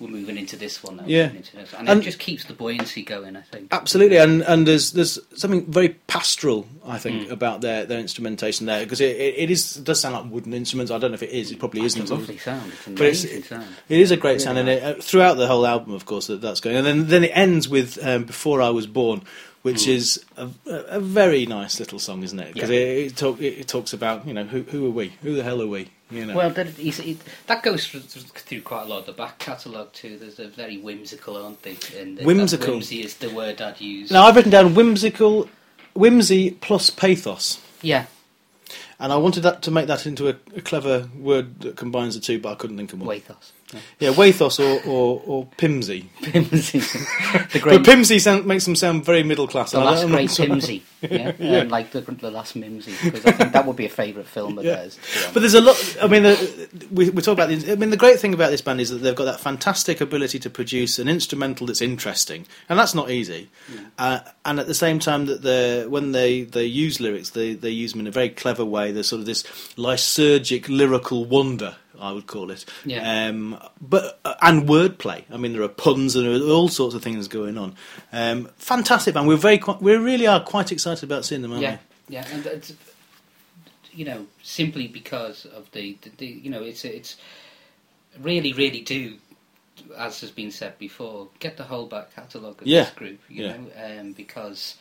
We're 0.00 0.08
moving 0.08 0.38
into 0.38 0.56
this 0.56 0.82
one 0.82 0.96
now. 0.96 1.04
Yeah. 1.06 1.24
moving 1.26 1.36
into 1.38 1.56
this. 1.56 1.74
and, 1.74 1.88
And- 1.88 2.00
it 2.00 2.04
just 2.04 2.18
keeps 2.18 2.44
the 2.46 2.54
buoyancy 2.54 3.02
going. 3.02 3.36
I 3.36 3.42
think 3.42 3.68
Absolutely, 3.70 4.16
and 4.16 4.42
and 4.42 4.66
there's 4.66 4.92
there's 4.92 5.18
something 5.36 5.66
very 5.70 5.90
pastoral, 6.06 6.66
I 6.84 6.96
Mm. 6.96 7.00
think, 7.00 7.30
about 7.30 7.60
their, 7.60 7.84
their 7.84 8.00
instrumentation 8.00 8.66
there 8.66 8.82
because 8.82 9.00
it, 9.02 9.14
it, 9.16 9.34
it 9.36 9.50
is 9.50 9.76
it 9.76 9.84
does 9.84 10.00
sound 10.00 10.14
like 10.14 10.32
wooden 10.32 10.54
instruments. 10.54 10.90
I 10.90 10.98
don't 10.98 11.10
know 11.10 11.16
if 11.16 11.22
it 11.22 11.30
is. 11.30 11.50
It 11.52 11.58
probably 11.58 11.84
isn't. 11.84 12.08
A 12.10 12.14
lovely 12.14 12.38
sound. 12.38 12.72
It's 12.72 12.86
an 12.86 12.94
But 12.94 13.06
it's- 13.06 13.24
amazing 13.24 13.42
sound. 13.44 13.66
It 13.90 14.00
is 14.00 14.10
a 14.10 14.16
great 14.16 14.40
sound, 14.40 14.58
and 14.58 14.68
it, 14.68 14.82
uh, 14.82 14.94
throughout 15.00 15.34
the 15.34 15.46
whole 15.46 15.66
album, 15.66 15.92
of 15.92 16.06
course, 16.06 16.28
that, 16.28 16.40
that's 16.40 16.60
going. 16.60 16.76
And 16.76 16.86
then 16.86 17.06
then 17.08 17.24
it 17.24 17.32
ends 17.34 17.68
with 17.68 17.98
um, 18.04 18.24
"Before 18.24 18.62
I 18.62 18.70
Was 18.70 18.86
Born," 18.86 19.22
which 19.64 19.86
is 19.88 20.22
a, 20.36 20.48
a 20.66 21.00
very 21.00 21.46
nice 21.46 21.80
little 21.80 21.98
song, 21.98 22.22
isn't 22.22 22.38
it? 22.38 22.52
Because 22.54 22.70
Mm. 22.70 22.72
Yeah. 22.74 22.78
it, 22.78 23.06
it, 23.06 23.16
talk, 23.16 23.40
it, 23.40 23.54
it 23.60 23.66
talks 23.68 23.92
about 23.92 24.26
you 24.26 24.34
know 24.34 24.44
who 24.44 24.62
who 24.62 24.86
are 24.86 24.90
we? 24.90 25.08
Who 25.22 25.34
the 25.34 25.42
hell 25.42 25.60
are 25.60 25.66
we? 25.66 25.88
You 26.10 26.26
know. 26.26 26.36
Well, 26.36 26.50
that, 26.50 26.76
that 27.46 27.62
goes 27.62 27.86
through, 27.86 28.00
through 28.00 28.60
quite 28.60 28.82
a 28.82 28.84
lot 28.84 29.00
of 29.00 29.06
the 29.06 29.12
back 29.12 29.38
catalogue 29.38 29.92
too. 29.94 30.18
There's 30.18 30.38
a 30.38 30.48
very 30.48 30.76
whimsical, 30.76 31.36
aren't 31.42 31.62
they? 31.62 31.76
And 31.98 32.20
Whimsical. 32.20 32.74
Whimsy 32.74 33.02
is 33.02 33.16
the 33.16 33.30
word 33.30 33.60
I'd 33.62 33.80
use. 33.80 34.10
now 34.10 34.24
I've 34.26 34.36
written 34.36 34.50
down 34.52 34.74
whimsical, 34.74 35.48
whimsy 35.94 36.50
plus 36.52 36.90
pathos. 36.90 37.58
Yeah, 37.82 38.04
And 39.00 39.12
I 39.12 39.16
wanted 39.16 39.40
that 39.44 39.62
to 39.62 39.70
make 39.70 39.86
that 39.88 40.06
into 40.06 40.28
a, 40.28 40.36
a 40.56 40.60
clever 40.60 41.08
word 41.18 41.60
that 41.60 41.76
combines 41.76 42.14
the 42.14 42.20
two, 42.20 42.38
but 42.38 42.52
I 42.52 42.54
couldn't 42.54 42.76
think 42.76 42.92
of 42.92 43.00
one. 43.00 43.08
Wathos. 43.18 43.50
Yeah. 43.74 44.10
Yeah, 44.10 44.14
Wathos 44.14 44.58
or, 44.60 44.88
or, 44.88 45.22
or 45.26 45.46
Pimsy. 45.56 46.08
Pimsy. 46.22 46.78
the 47.52 47.58
great, 47.60 47.76
But 47.78 47.84
Pimsy 47.84 48.18
sound, 48.18 48.46
makes 48.46 48.64
them 48.64 48.76
sound 48.76 49.04
very 49.04 49.22
middle 49.22 49.46
class. 49.48 49.72
the 49.72 49.78
and 49.80 49.88
I 49.88 49.90
last 49.90 50.00
don't- 50.02 50.10
I'm 50.10 50.16
great 50.16 50.24
not 50.28 50.34
sure- 50.36 50.46
Pimsy. 50.46 50.82
Yeah, 51.10 51.60
Um, 51.60 51.68
like 51.68 51.90
the, 51.90 52.00
the 52.00 52.30
last 52.30 52.56
Mimsy. 52.56 52.94
Because 53.04 53.26
I 53.26 53.32
think 53.32 53.52
that 53.52 53.66
would 53.66 53.76
be 53.76 53.84
a 53.84 53.90
favourite 53.90 54.26
film 54.26 54.56
of 54.56 54.64
Yeah. 54.64 54.76
theirs. 54.76 54.94
to 54.96 55.00
be 55.02 55.08
honest. 55.18 55.34
But 55.34 55.40
there's 55.40 55.54
a 55.54 55.60
lot. 55.60 55.96
I 56.00 56.06
mean, 56.08 56.22
the, 56.22 56.68
we, 56.90 57.10
we 57.10 57.20
talk 57.20 57.34
about. 57.34 57.50
The, 57.50 57.72
I 57.72 57.74
mean, 57.74 57.90
the 57.90 57.98
great 57.98 58.18
thing 58.20 58.32
about 58.32 58.50
this 58.50 58.62
band 58.62 58.80
is 58.80 58.88
that 58.88 58.96
they've 58.98 59.14
got 59.14 59.26
that 59.26 59.38
fantastic 59.38 60.00
ability 60.00 60.38
to 60.38 60.48
produce 60.48 60.98
an 60.98 61.06
instrumental 61.08 61.66
that's 61.66 61.82
interesting, 61.82 62.46
and 62.70 62.78
that's 62.78 62.94
not 62.94 63.10
easy. 63.10 63.50
Uh, 63.98 64.20
and 64.46 64.58
at 64.58 64.66
the 64.66 64.72
same 64.74 64.98
time, 64.98 65.26
that 65.26 65.42
they 65.42 65.86
when 65.86 66.12
they, 66.12 66.44
they 66.44 66.64
use 66.64 67.00
lyrics, 67.00 67.28
they 67.30 67.52
they 67.52 67.68
use 67.68 67.92
them 67.92 68.00
in 68.00 68.06
a 68.06 68.10
very 68.10 68.30
clever 68.30 68.64
way. 68.64 68.90
There's 68.90 69.08
sort 69.08 69.20
of 69.20 69.26
this 69.26 69.42
lysergic 69.76 70.68
lyrical 70.68 71.24
wonder. 71.26 71.76
I 72.00 72.12
would 72.12 72.26
call 72.26 72.50
it, 72.50 72.64
Yeah. 72.84 73.28
um, 73.28 73.58
but 73.80 74.20
uh, 74.24 74.34
and 74.42 74.68
wordplay. 74.68 75.24
I 75.30 75.36
mean, 75.36 75.52
there 75.52 75.62
are 75.62 75.68
puns 75.68 76.16
and 76.16 76.26
all 76.42 76.68
sorts 76.68 76.94
of 76.94 77.02
things 77.02 77.28
going 77.28 77.56
on. 77.58 77.74
Um, 78.12 78.50
fantastic 78.56 79.14
band. 79.14 79.28
We're 79.28 79.36
very, 79.36 79.60
we 79.80 79.94
really 79.96 80.26
are 80.26 80.40
quite 80.42 80.72
excited 80.72 81.04
about 81.04 81.24
seeing 81.24 81.42
them, 81.42 81.52
aren't 81.52 81.62
yeah, 81.62 81.78
yeah, 82.08 82.26
and 82.32 82.46
it's 82.46 82.72
you 83.92 84.04
know 84.04 84.26
simply 84.42 84.88
because 84.88 85.46
of 85.46 85.70
the, 85.72 85.96
the, 86.02 86.10
the 86.18 86.26
you 86.26 86.50
know 86.50 86.62
it's 86.62 86.84
it's 86.84 87.16
really 88.20 88.52
really 88.52 88.80
do 88.80 89.16
as 89.96 90.20
has 90.20 90.30
been 90.30 90.50
said 90.50 90.78
before 90.78 91.28
get 91.38 91.56
the 91.56 91.64
whole 91.64 91.86
back 91.86 92.14
catalogue 92.14 92.60
of 92.60 92.66
Yeah, 92.66 92.84
this 92.84 92.92
group 92.94 93.20
you 93.28 93.44
yeah. 93.44 93.56
know 93.56 94.00
um, 94.00 94.12
because 94.12 94.76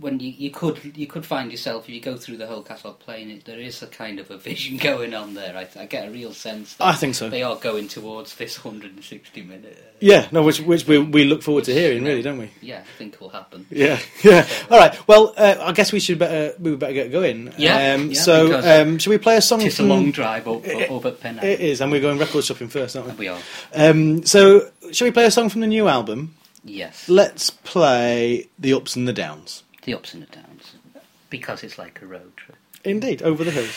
when 0.00 0.18
you, 0.18 0.30
you 0.30 0.50
could 0.50 0.96
you 0.96 1.06
could 1.06 1.24
find 1.24 1.52
yourself 1.52 1.84
if 1.88 1.94
you 1.94 2.00
go 2.00 2.16
through 2.16 2.36
the 2.36 2.46
whole 2.48 2.62
catalogue 2.62 2.98
playing 2.98 3.30
it 3.30 3.44
there 3.44 3.60
is 3.60 3.80
a 3.82 3.86
kind 3.86 4.18
of 4.18 4.28
a 4.30 4.36
vision 4.36 4.76
going 4.90 5.14
on 5.14 5.34
there 5.34 5.56
I, 5.56 5.68
I 5.80 5.86
get 5.86 6.08
a 6.08 6.10
real 6.10 6.32
sense 6.32 6.74
that 6.74 6.84
I 6.84 6.92
think 6.94 7.14
so. 7.14 7.28
they 7.28 7.42
are 7.44 7.54
going 7.56 7.86
towards 7.86 8.34
this 8.34 8.64
160 8.64 9.42
minute 9.42 9.78
uh, 9.80 9.90
Yeah, 10.00 10.26
no, 10.32 10.42
which 10.42 10.60
which 10.60 10.86
we 10.88 10.98
we 10.98 11.24
look 11.24 11.42
forward 11.42 11.64
to 11.64 11.72
hearing, 11.72 12.02
really, 12.04 12.22
don't 12.22 12.38
we? 12.38 12.50
yeah 12.60 12.80
I 12.80 12.98
think 12.98 13.20
will 13.20 13.28
happen 13.30 13.66
Yeah, 13.70 13.98
yeah. 14.24 14.46
All 14.70 14.78
right. 14.78 14.94
Well, 15.08 15.32
uh, 15.36 15.56
I 15.60 15.72
guess 15.72 15.92
we 15.92 16.00
should 16.00 16.18
better 16.18 16.54
we 16.60 16.76
better 16.76 16.92
get 16.92 17.12
going. 17.12 17.52
Yeah, 17.56 17.94
Um, 17.94 18.10
yeah, 18.10 18.20
so, 18.20 18.82
um, 18.82 18.98
shall 18.98 19.10
we 19.12 19.18
play 19.18 19.36
a 19.36 19.40
song? 19.42 19.60
it's 19.62 19.74
a 19.74 19.82
from- 19.82 19.88
long 19.90 20.10
drive 20.10 20.48
up, 20.48 20.66
It- 20.66 20.90
up 20.90 21.04
at 21.06 21.20
Penn 21.20 21.38
It 21.42 21.60
is, 21.60 21.80
and 21.80 21.90
we're 21.92 22.00
going 22.00 22.18
record 22.18 22.44
shopping 22.44 22.68
first, 22.68 22.96
aren't 22.96 23.10
we? 23.10 23.14
we 23.14 23.28
are 23.28 23.38
Um, 23.74 24.24
so, 24.26 24.70
should 24.92 25.04
we 25.04 25.10
play 25.10 25.26
a 25.26 25.30
song 25.30 25.48
from 25.50 25.60
the 25.60 25.66
new 25.66 25.88
album? 25.88 26.34
yes 26.64 27.08
Let's 27.08 27.50
play 27.50 28.48
the 28.58 28.72
ups 28.72 28.96
and 28.96 29.06
the 29.06 29.12
downs. 29.12 29.62
The 29.84 29.94
ups 29.94 30.14
and 30.14 30.22
the 30.22 30.26
downs 30.26 30.74
because 31.30 31.62
it's 31.62 31.78
like 31.78 32.00
a 32.02 32.06
road 32.06 32.36
trip. 32.36 32.56
Indeed, 32.84 33.22
over 33.22 33.44
the 33.44 33.50
hills. 33.50 33.76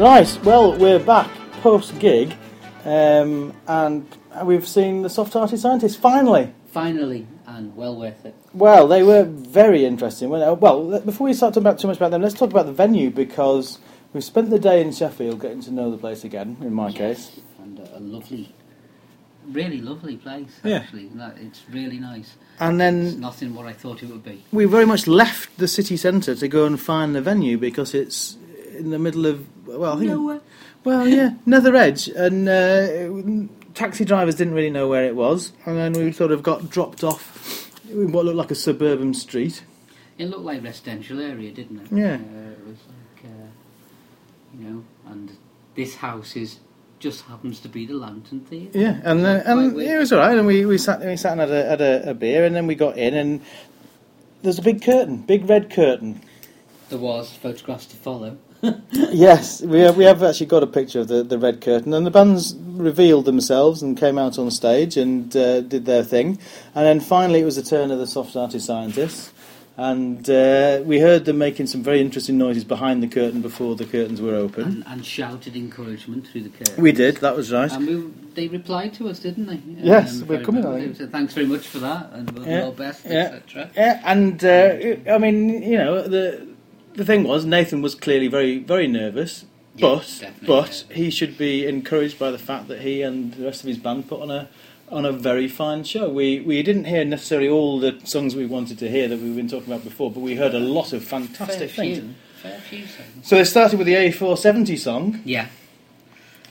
Right, 0.00 0.40
well, 0.44 0.78
we're 0.78 0.98
back 0.98 1.30
post 1.60 1.98
gig, 1.98 2.34
um, 2.86 3.52
and 3.68 4.06
we've 4.44 4.66
seen 4.66 5.02
the 5.02 5.10
Soft 5.10 5.34
Hearted 5.34 5.58
Scientists 5.58 5.94
finally. 5.96 6.54
Finally, 6.72 7.26
and 7.46 7.76
well 7.76 7.94
worth 8.00 8.24
it. 8.24 8.34
Well, 8.54 8.88
they 8.88 9.02
were 9.02 9.24
very 9.24 9.84
interesting. 9.84 10.30
Well, 10.30 10.56
before 11.00 11.26
we 11.26 11.34
start 11.34 11.52
talking 11.52 11.66
about 11.66 11.78
too 11.80 11.88
much 11.88 11.98
about 11.98 12.12
them, 12.12 12.22
let's 12.22 12.34
talk 12.34 12.48
about 12.48 12.64
the 12.64 12.72
venue 12.72 13.10
because 13.10 13.78
we've 14.14 14.24
spent 14.24 14.48
the 14.48 14.58
day 14.58 14.80
in 14.80 14.90
Sheffield 14.92 15.38
getting 15.42 15.60
to 15.64 15.70
know 15.70 15.90
the 15.90 15.98
place 15.98 16.24
again. 16.24 16.56
In 16.62 16.72
my 16.72 16.90
case, 16.92 17.38
And 17.62 17.78
a, 17.78 18.00
lovely, 18.00 18.54
really 19.52 19.82
lovely 19.82 20.16
place, 20.16 20.48
actually. 20.64 21.10
No, 21.12 21.30
It's 21.36 21.60
really 21.70 21.98
nice. 21.98 22.36
and 22.58 22.80
It's 22.80 23.12
then 23.12 23.20
nothing 23.20 23.54
what 23.54 23.66
I 23.66 23.74
thought 23.74 24.02
it 24.02 24.08
would 24.08 24.24
be. 24.24 24.44
we 24.50 24.64
very 24.64 24.86
much 24.86 25.06
left 25.06 25.58
the 25.58 25.68
city 25.68 25.98
centre 25.98 26.34
to 26.34 26.48
go 26.48 26.64
and 26.64 26.80
find 26.80 27.14
the 27.14 27.20
venue 27.20 27.58
because 27.58 27.92
it's 27.94 28.38
in 28.80 28.90
the 28.90 28.98
middle 28.98 29.26
of 29.26 29.46
well, 29.66 29.94
I 29.94 29.98
think 29.98 30.10
Nowhere. 30.10 30.40
Well, 30.82 31.06
yeah, 31.06 31.34
Nether 31.46 31.76
Edge, 31.76 32.08
and 32.08 32.48
uh, 32.48 33.48
taxi 33.74 34.04
drivers 34.04 34.34
didn't 34.34 34.54
really 34.54 34.70
know 34.70 34.88
where 34.88 35.04
it 35.04 35.14
was, 35.14 35.52
and 35.66 35.76
then 35.76 35.92
we 35.92 36.12
sort 36.12 36.32
of 36.32 36.42
got 36.42 36.70
dropped 36.70 37.04
off 37.04 37.70
in 37.90 38.12
what 38.12 38.24
looked 38.24 38.36
like 38.36 38.50
a 38.50 38.54
suburban 38.54 39.14
street. 39.14 39.62
It 40.18 40.26
looked 40.26 40.44
like 40.44 40.58
a 40.58 40.62
residential 40.62 41.20
area, 41.20 41.50
didn't 41.52 41.80
it? 41.80 41.92
Yeah. 41.92 42.14
Uh, 42.14 42.50
it 42.50 42.66
was 42.66 42.78
like, 42.88 43.24
uh, 43.24 43.46
you 44.58 44.64
know, 44.64 44.84
and 45.06 45.36
this 45.74 45.96
house 45.96 46.36
is 46.36 46.60
just 46.98 47.24
happens 47.24 47.60
to 47.60 47.68
be 47.68 47.86
the 47.86 47.94
Lantern 47.94 48.40
Theatre. 48.40 48.78
Yeah, 48.78 49.00
and 49.04 49.24
uh, 49.24 49.42
and 49.46 49.74
weird. 49.74 49.90
it 49.90 49.98
was 49.98 50.12
all 50.12 50.18
right. 50.18 50.36
And 50.36 50.46
we, 50.46 50.66
we 50.66 50.78
sat 50.78 51.00
we 51.00 51.16
sat 51.16 51.32
and 51.32 51.40
had 51.40 51.50
a, 51.50 51.68
had 51.68 51.80
a, 51.80 52.10
a 52.10 52.14
beer, 52.14 52.44
and 52.44 52.54
then 52.54 52.66
we 52.66 52.74
got 52.74 52.96
in, 52.98 53.14
and 53.14 53.40
there's 54.42 54.58
a 54.58 54.62
big 54.62 54.82
curtain, 54.82 55.18
big 55.22 55.48
red 55.48 55.70
curtain. 55.70 56.20
There 56.90 56.98
was 56.98 57.32
photographs 57.32 57.86
to 57.86 57.96
follow. 57.96 58.38
Yes, 58.92 59.62
we 59.62 59.80
have, 59.80 59.96
we 59.96 60.04
have 60.04 60.22
actually 60.22 60.46
got 60.46 60.62
a 60.62 60.66
picture 60.66 61.00
of 61.00 61.08
the, 61.08 61.22
the 61.22 61.38
red 61.38 61.60
curtain, 61.60 61.94
and 61.94 62.06
the 62.06 62.10
bands 62.10 62.54
revealed 62.56 63.24
themselves 63.24 63.82
and 63.82 63.96
came 63.98 64.18
out 64.18 64.38
on 64.38 64.50
stage 64.50 64.96
and 64.96 65.34
uh, 65.36 65.60
did 65.62 65.84
their 65.86 66.02
thing, 66.04 66.38
and 66.74 66.86
then 66.86 67.00
finally 67.00 67.40
it 67.40 67.44
was 67.44 67.56
the 67.56 67.62
turn 67.62 67.90
of 67.90 67.98
the 67.98 68.06
soft 68.06 68.34
hearted 68.34 68.60
scientists, 68.60 69.32
and 69.76 70.28
uh, 70.28 70.82
we 70.84 70.98
heard 71.00 71.24
them 71.24 71.38
making 71.38 71.66
some 71.66 71.82
very 71.82 72.00
interesting 72.00 72.36
noises 72.36 72.64
behind 72.64 73.02
the 73.02 73.08
curtain 73.08 73.40
before 73.40 73.76
the 73.76 73.86
curtains 73.86 74.20
were 74.20 74.34
open. 74.34 74.64
and, 74.64 74.84
and 74.86 75.06
shouted 75.06 75.56
encouragement 75.56 76.26
through 76.26 76.42
the 76.42 76.50
curtain. 76.50 76.82
We 76.82 76.92
did, 76.92 77.16
that 77.18 77.34
was 77.34 77.50
right. 77.50 77.72
And 77.72 77.86
we, 77.86 78.10
they 78.34 78.48
replied 78.48 78.92
to 78.94 79.08
us, 79.08 79.20
didn't 79.20 79.46
they? 79.46 79.60
Yes, 79.82 80.22
we're 80.22 80.42
coming. 80.44 80.62
They 80.62 80.92
said, 80.94 81.10
Thanks 81.12 81.32
very 81.34 81.46
much 81.46 81.66
for 81.66 81.78
that, 81.78 82.10
and 82.12 82.30
we'll 82.30 82.46
Yeah, 82.46 82.64
our 82.66 82.72
best, 82.72 83.04
yeah. 83.06 83.40
etc. 83.42 83.70
Yeah, 83.74 84.00
and 84.04 84.44
uh, 84.44 85.12
I 85.12 85.18
mean, 85.18 85.62
you 85.62 85.78
know, 85.78 86.06
the 86.06 86.49
the 86.94 87.04
thing 87.04 87.24
was 87.24 87.44
Nathan 87.44 87.82
was 87.82 87.94
clearly 87.94 88.28
very 88.28 88.58
very 88.58 88.86
nervous, 88.88 89.44
Yeah, 89.76 89.88
but 89.88 90.24
but 90.46 90.46
nervous. 90.62 90.84
he 90.90 91.10
should 91.10 91.36
be 91.38 91.66
encouraged 91.66 92.18
by 92.18 92.30
the 92.30 92.38
fact 92.38 92.68
that 92.68 92.80
he 92.80 93.02
and 93.02 93.32
the 93.34 93.44
rest 93.44 93.60
of 93.62 93.68
his 93.68 93.78
band 93.78 94.08
put 94.08 94.20
on 94.20 94.30
a 94.30 94.48
on 94.90 95.06
a 95.06 95.12
very 95.12 95.46
fine 95.48 95.84
show. 95.84 96.08
We 96.08 96.40
we 96.40 96.62
didn't 96.62 96.84
hear 96.86 97.04
necessarily 97.04 97.48
all 97.48 97.78
the 97.78 97.98
songs 98.04 98.34
we 98.34 98.46
wanted 98.46 98.78
to 98.80 98.90
hear 98.90 99.06
that 99.08 99.20
we've 99.20 99.36
been 99.36 99.48
talking 99.48 99.72
about 99.72 99.84
before, 99.84 100.10
but 100.10 100.20
we 100.20 100.34
heard 100.36 100.54
a 100.54 100.58
lot 100.60 100.92
of 100.92 101.04
Fair 101.04 101.20
fantastic 101.20 101.70
things. 101.70 101.98
few. 101.98 102.14
Fair 102.42 102.58
few 102.60 102.86
songs. 102.86 103.28
So 103.28 103.36
they 103.36 103.44
started 103.44 103.76
with 103.78 103.86
the 103.86 103.94
A470 103.94 104.78
song, 104.78 105.20
Yeah. 105.24 105.46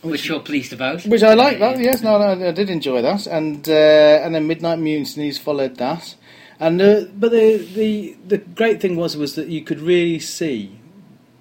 Which, 0.01 0.29
you're 0.29 0.39
pleased 0.39 0.71
about. 0.71 1.03
which 1.03 1.23
I 1.23 1.33
like. 1.33 1.59
That 1.59 1.77
yes, 1.79 2.01
no, 2.01 2.17
no, 2.17 2.47
I 2.47 2.51
did 2.53 2.69
enjoy 2.69 3.01
that, 3.01 3.27
and 3.27 3.67
uh, 3.67 4.23
and 4.23 4.33
then 4.33 4.47
Midnight 4.47 4.79
Mutinies 4.79 5.37
followed 5.37 5.75
that, 5.75 6.15
and 6.59 6.81
uh, 6.81 7.05
but 7.13 7.31
the 7.31 7.57
the 7.57 8.17
the 8.27 8.37
great 8.37 8.81
thing 8.81 8.95
was 8.95 9.17
was 9.17 9.35
that 9.35 9.47
you 9.47 9.63
could 9.63 9.79
really 9.79 10.19
see 10.19 10.79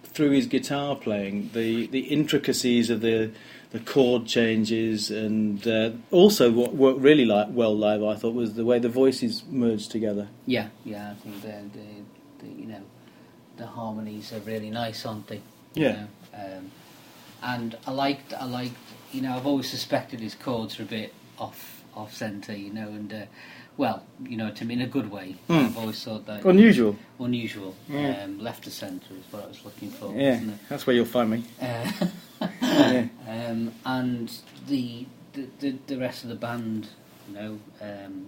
through 0.05 0.31
his 0.31 0.47
guitar 0.47 0.97
playing 0.97 1.51
the 1.55 1.87
the 1.89 2.01
intricacies 2.01 2.91
of 2.91 3.01
the 3.01 3.31
the 3.71 3.81
chord 3.81 4.27
changes, 4.27 5.11
and 5.11 5.67
uh, 5.69 5.91
also 6.11 6.51
what 6.51 6.75
worked 6.75 7.01
really 7.01 7.27
like 7.27 7.49
well 7.51 7.77
live. 7.77 8.03
I 8.03 8.15
thought 8.17 8.35
was 8.35 8.55
the 8.55 8.65
way 8.65 8.79
the 8.79 8.89
voices 8.89 9.45
merged 9.51 9.91
together. 9.91 10.29
Yeah, 10.47 10.69
yeah, 10.85 11.11
I 11.13 11.15
think 11.15 11.43
the, 11.43 11.79
the, 11.79 12.47
the 12.47 12.61
you 12.63 12.67
know 12.67 12.83
the 13.57 13.67
harmonies 13.67 14.33
are 14.33 14.41
really 14.41 14.71
nice, 14.71 15.05
aren't 15.05 15.27
they? 15.27 15.43
You 15.75 15.83
Yeah. 15.85 15.93
know, 15.93 16.09
Um, 16.35 16.71
and 17.43 17.77
I 17.87 17.93
liked, 17.93 18.35
I 18.35 18.45
liked, 18.45 18.77
you 19.13 19.23
know, 19.23 19.37
I've 19.37 19.47
always 19.47 19.71
suspected 19.71 20.21
his 20.21 20.35
chords 20.35 20.79
are 20.81 20.85
a 20.85 20.87
bit 20.87 21.15
off, 21.39 21.78
off 21.95 22.15
centre, 22.15 22.55
you 22.57 22.73
know, 22.73 22.89
and 22.89 23.13
uh, 23.13 23.23
well, 23.77 24.03
you 24.23 24.37
know, 24.37 24.51
to 24.51 24.65
me 24.65 24.75
in 24.75 24.81
a 24.83 24.87
good 24.87 25.11
way. 25.11 25.37
Mm. 25.49 25.67
I've 25.67 25.79
always 25.79 26.03
thought 26.03 26.27
that 26.27 26.45
Unusual. 26.45 26.97
unusual. 27.21 27.75
Yeah. 27.89 28.23
Um, 28.25 28.39
left 28.41 28.65
to 28.65 28.71
centre 28.71 29.15
is 29.15 29.25
what 29.33 29.45
I 29.45 29.47
was 29.49 29.65
looking 29.65 29.91
for. 29.91 30.13
Yeah, 30.15 30.41
that's 30.69 30.87
where 30.87 30.95
you'll 30.97 31.05
find 31.07 31.31
me. 31.31 31.45
Uh, 31.61 31.91
Yeah. 32.63 33.07
um, 33.29 33.73
and 33.85 34.33
the, 34.69 35.05
the 35.33 35.47
the 35.61 35.75
the 35.89 35.97
rest 35.99 36.23
of 36.23 36.29
the 36.31 36.37
band, 36.37 36.89
you 37.29 37.35
know, 37.35 37.59
um, 37.83 38.27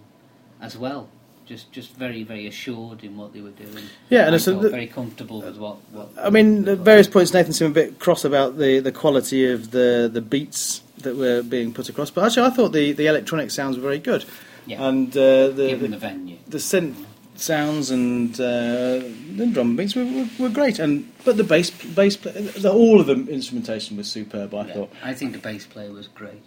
as 0.60 0.76
well, 0.76 1.08
just 1.46 1.70
just 1.70 1.92
very 1.94 2.24
very 2.24 2.46
assured 2.48 3.04
in 3.04 3.16
what 3.16 3.32
they 3.32 3.40
were 3.40 3.50
doing. 3.50 3.84
Yeah, 4.08 4.22
and 4.26 4.32
I 4.32 4.36
it's 4.36 4.48
a- 4.48 4.52
felt 4.58 4.70
very 4.72 4.88
comfortable 4.88 5.42
with 5.42 5.58
what. 5.58 5.76
what 5.92 6.08
I 6.18 6.30
mean, 6.30 6.68
at 6.68 6.78
various 6.78 7.06
points, 7.08 7.32
Nathan 7.32 7.52
seemed 7.52 7.70
a 7.70 7.74
bit 7.74 7.98
cross 8.00 8.24
about 8.24 8.58
the, 8.58 8.80
the 8.80 8.90
quality 8.92 9.48
of 9.50 9.70
the, 9.70 10.10
the 10.12 10.20
beats 10.20 10.82
that 11.02 11.16
were 11.16 11.42
being 11.42 11.72
put 11.72 11.88
across. 11.88 12.10
But 12.10 12.24
actually, 12.24 12.46
I 12.46 12.50
thought 12.50 12.72
the, 12.72 12.92
the 12.92 13.06
electronic 13.06 13.50
sounds 13.50 13.76
were 13.76 13.82
very 13.82 13.98
good. 13.98 14.24
Yeah. 14.66 14.86
And 14.86 15.10
uh, 15.16 15.48
the, 15.48 15.74
the, 15.74 15.88
the 15.88 15.98
venue. 15.98 16.38
the 16.46 16.58
synth 16.58 17.06
sounds 17.34 17.90
and 17.90 18.34
uh, 18.34 19.00
the 19.36 19.48
drum 19.52 19.74
beats 19.76 19.96
were, 19.96 20.04
were, 20.04 20.28
were 20.38 20.48
great. 20.50 20.78
And 20.78 21.10
But 21.24 21.36
the 21.36 21.44
bass, 21.44 21.70
bass 21.70 22.16
the, 22.16 22.70
all 22.70 23.00
of 23.00 23.06
the 23.06 23.14
instrumentation 23.32 23.96
was 23.96 24.10
superb, 24.10 24.54
I 24.54 24.66
Yeah, 24.66 24.74
thought. 24.74 24.92
I 25.02 25.14
think 25.14 25.32
the 25.32 25.38
bass 25.38 25.66
player 25.66 25.92
was 25.92 26.08
great. 26.08 26.42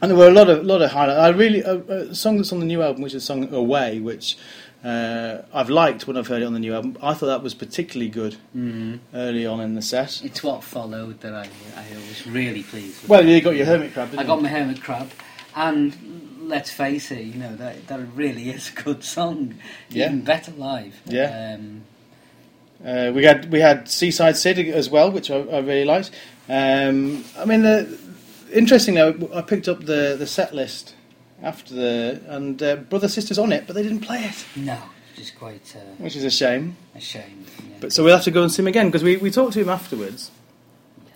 And 0.00 0.10
there 0.10 0.18
were 0.18 0.28
a 0.28 0.32
lot 0.32 0.50
of 0.50 0.62
lot 0.64 0.82
of 0.82 0.90
highlights. 0.90 1.18
I 1.18 1.28
really 1.28 1.62
a, 1.62 1.76
a 2.10 2.14
song 2.14 2.36
that's 2.36 2.52
on 2.52 2.60
the 2.60 2.66
new 2.66 2.82
album, 2.82 3.00
which 3.00 3.14
is 3.14 3.24
song 3.24 3.52
"Away," 3.52 3.98
which 3.98 4.36
uh, 4.86 5.42
I've 5.52 5.70
liked 5.70 6.06
when 6.06 6.16
I've 6.16 6.28
heard 6.28 6.42
it 6.42 6.44
on 6.44 6.52
the 6.54 6.60
new 6.60 6.74
album. 6.74 6.96
I 7.02 7.14
thought 7.14 7.26
that 7.26 7.42
was 7.42 7.54
particularly 7.54 8.10
good 8.10 8.36
Mm. 8.56 8.98
early 9.14 9.44
on 9.46 9.60
in 9.60 9.74
the 9.74 9.82
set. 9.82 10.20
It's 10.24 10.42
what 10.42 10.62
followed 10.62 11.20
that 11.22 11.34
I 11.34 11.48
I 11.76 11.84
was 12.08 12.26
really 12.26 12.62
pleased. 12.62 13.02
With. 13.02 13.08
Well, 13.10 13.24
you 13.26 13.40
got 13.40 13.56
your 13.56 13.66
hermit 13.66 13.92
crab. 13.92 14.10
Didn't 14.10 14.20
I 14.20 14.26
got 14.26 14.36
you? 14.36 14.42
my 14.44 14.48
hermit 14.48 14.82
crab, 14.82 15.10
and 15.54 15.96
let's 16.40 16.70
face 16.70 17.10
it, 17.10 17.24
you 17.24 17.34
know 17.34 17.56
that 17.56 17.86
that 17.88 18.00
really 18.14 18.50
is 18.50 18.70
a 18.70 18.82
good 18.82 19.02
song. 19.02 19.54
Yeah. 19.90 20.06
Even 20.06 20.22
better 20.22 20.52
live. 20.52 20.94
Yeah. 21.06 21.54
Um, 21.58 21.82
Uh, 22.84 23.10
we 23.14 23.24
had 23.24 23.50
we 23.50 23.60
had 23.60 23.88
Seaside 23.88 24.36
Sid 24.36 24.58
as 24.68 24.90
well, 24.90 25.10
which 25.10 25.30
I, 25.30 25.38
I 25.38 25.58
really 25.60 25.84
liked. 25.86 26.10
Um, 26.48 27.24
I 27.38 27.44
mean, 27.46 27.62
the, 27.62 27.98
interestingly, 28.52 29.00
I, 29.00 29.38
I 29.38 29.42
picked 29.42 29.66
up 29.66 29.80
the, 29.86 30.14
the 30.18 30.26
set 30.26 30.54
list 30.54 30.94
after 31.42 31.74
the 31.74 32.20
and 32.28 32.62
uh, 32.62 32.76
Brother 32.76 33.08
Sisters 33.08 33.38
on 33.38 33.52
it, 33.52 33.66
but 33.66 33.74
they 33.74 33.82
didn't 33.82 34.00
play 34.00 34.24
it, 34.24 34.44
no, 34.56 34.76
which 35.14 35.26
is 35.26 35.30
quite 35.30 35.74
uh, 35.76 35.80
which 35.98 36.16
is 36.16 36.24
a 36.24 36.30
shame. 36.30 36.76
a 36.94 37.00
shame. 37.00 37.44
Yeah. 37.58 37.76
But 37.80 37.92
so 37.92 38.02
we'll 38.04 38.14
have 38.16 38.24
to 38.24 38.30
go 38.30 38.42
and 38.42 38.50
see 38.52 38.62
him 38.62 38.66
again 38.68 38.86
because 38.86 39.02
we, 39.04 39.16
we 39.16 39.30
talked 39.30 39.52
to 39.54 39.60
him 39.60 39.68
afterwards. 39.68 40.30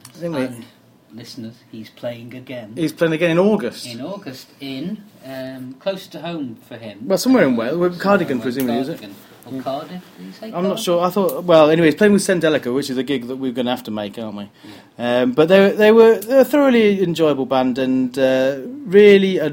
I 0.08 0.12
think 0.18 0.34
we- 0.36 0.42
and 0.44 0.64
listeners, 1.12 1.54
he's 1.72 1.90
playing 1.90 2.34
again 2.34 2.74
He's 2.76 2.92
playing 2.92 3.14
again 3.14 3.30
in 3.32 3.38
August. 3.38 3.86
in 3.86 4.00
August 4.00 4.48
in 4.60 5.02
um, 5.26 5.74
close 5.74 6.06
to 6.08 6.20
home 6.20 6.56
for 6.68 6.76
him. 6.76 7.08
Well, 7.08 7.18
somewhere 7.18 7.44
in 7.44 7.56
Wales. 7.56 7.76
Well, 7.78 7.90
Somewhere 7.90 8.02
Cardigan, 8.02 8.36
in 8.36 8.42
presumably, 8.42 8.78
is 8.80 8.88
it? 8.90 9.04
Or 9.50 9.60
Cardiff? 9.62 10.02
Did 10.18 10.26
he 10.26 10.32
say 10.32 10.52
I'm 10.52 10.64
not 10.64 10.78
sure. 10.78 11.02
I 11.02 11.08
thought. 11.08 11.44
Well, 11.44 11.70
anyway, 11.70 11.86
he's 11.88 11.94
playing 11.94 12.12
with 12.12 12.22
Sendelica, 12.22 12.72
which 12.74 12.90
is 12.90 12.98
a 12.98 13.02
gig 13.02 13.26
that 13.28 13.36
we're 13.36 13.52
going 13.52 13.64
to 13.64 13.70
have 13.72 13.82
to 13.84 13.90
make, 13.90 14.18
aren't 14.18 14.36
we? 14.36 14.50
Um, 14.98 15.32
but 15.32 15.48
they 15.48 15.72
they 15.72 15.90
were 15.92 16.18
they're 16.18 16.40
a 16.42 16.44
thoroughly 16.44 17.02
enjoyable 17.02 17.46
band 17.46 17.78
and 17.78 18.16
uh, 18.18 18.58
really 18.66 19.40
uh, 19.40 19.50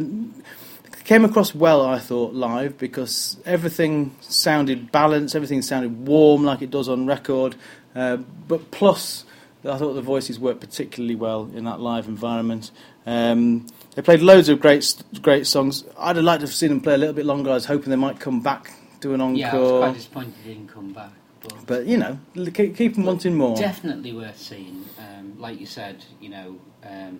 came 1.07 1.25
across 1.25 1.55
well. 1.55 1.85
I 1.85 1.97
thought 1.99 2.33
live 2.33 2.77
because 2.77 3.37
everything 3.45 4.15
sounded 4.21 4.91
balanced, 4.91 5.35
everything 5.35 5.61
sounded 5.61 6.05
warm 6.07 6.43
like 6.43 6.61
it 6.61 6.69
does 6.69 6.87
on 6.87 7.07
record. 7.07 7.55
Uh, 7.95 8.17
but 8.17 8.69
plus, 8.69 9.25
I 9.63 9.77
thought 9.77 9.93
the 9.93 10.01
voices 10.01 10.39
worked 10.39 10.59
particularly 10.59 11.15
well 11.15 11.49
in 11.55 11.63
that 11.63 11.79
live 11.79 12.07
environment. 12.07 12.71
Um, 13.05 13.65
they 13.95 14.01
played 14.01 14.21
loads 14.21 14.49
of 14.49 14.59
great 14.59 15.03
great 15.21 15.47
songs. 15.47 15.83
I'd 15.97 16.17
have 16.17 16.25
liked 16.25 16.41
to 16.41 16.47
have 16.47 16.53
seen 16.53 16.69
them 16.69 16.81
play 16.81 16.93
a 16.93 16.97
little 16.97 17.15
bit 17.15 17.25
longer. 17.25 17.49
I 17.49 17.55
was 17.55 17.65
hoping 17.65 17.89
they 17.89 17.95
might 17.95 18.19
come 18.19 18.41
back 18.41 18.73
do 18.99 19.13
an 19.13 19.21
encore. 19.21 19.37
Yeah, 19.37 19.55
I 19.55 19.59
was 19.59 19.71
quite 19.71 19.93
disappointed 19.95 20.33
he 20.43 20.53
didn't 20.53 20.69
come 20.69 20.93
back. 20.93 21.11
But 21.41 21.65
But 21.65 21.85
you 21.85 21.97
know, 21.97 22.19
keep, 22.53 22.75
keep 22.75 22.95
them 22.95 23.05
wanting 23.05 23.35
more. 23.35 23.55
Definitely 23.55 24.13
worth 24.13 24.37
seeing. 24.37 24.85
Um, 24.97 25.39
like 25.39 25.59
you 25.59 25.65
said, 25.65 26.03
you 26.19 26.29
know, 26.29 26.59
um, 26.83 27.19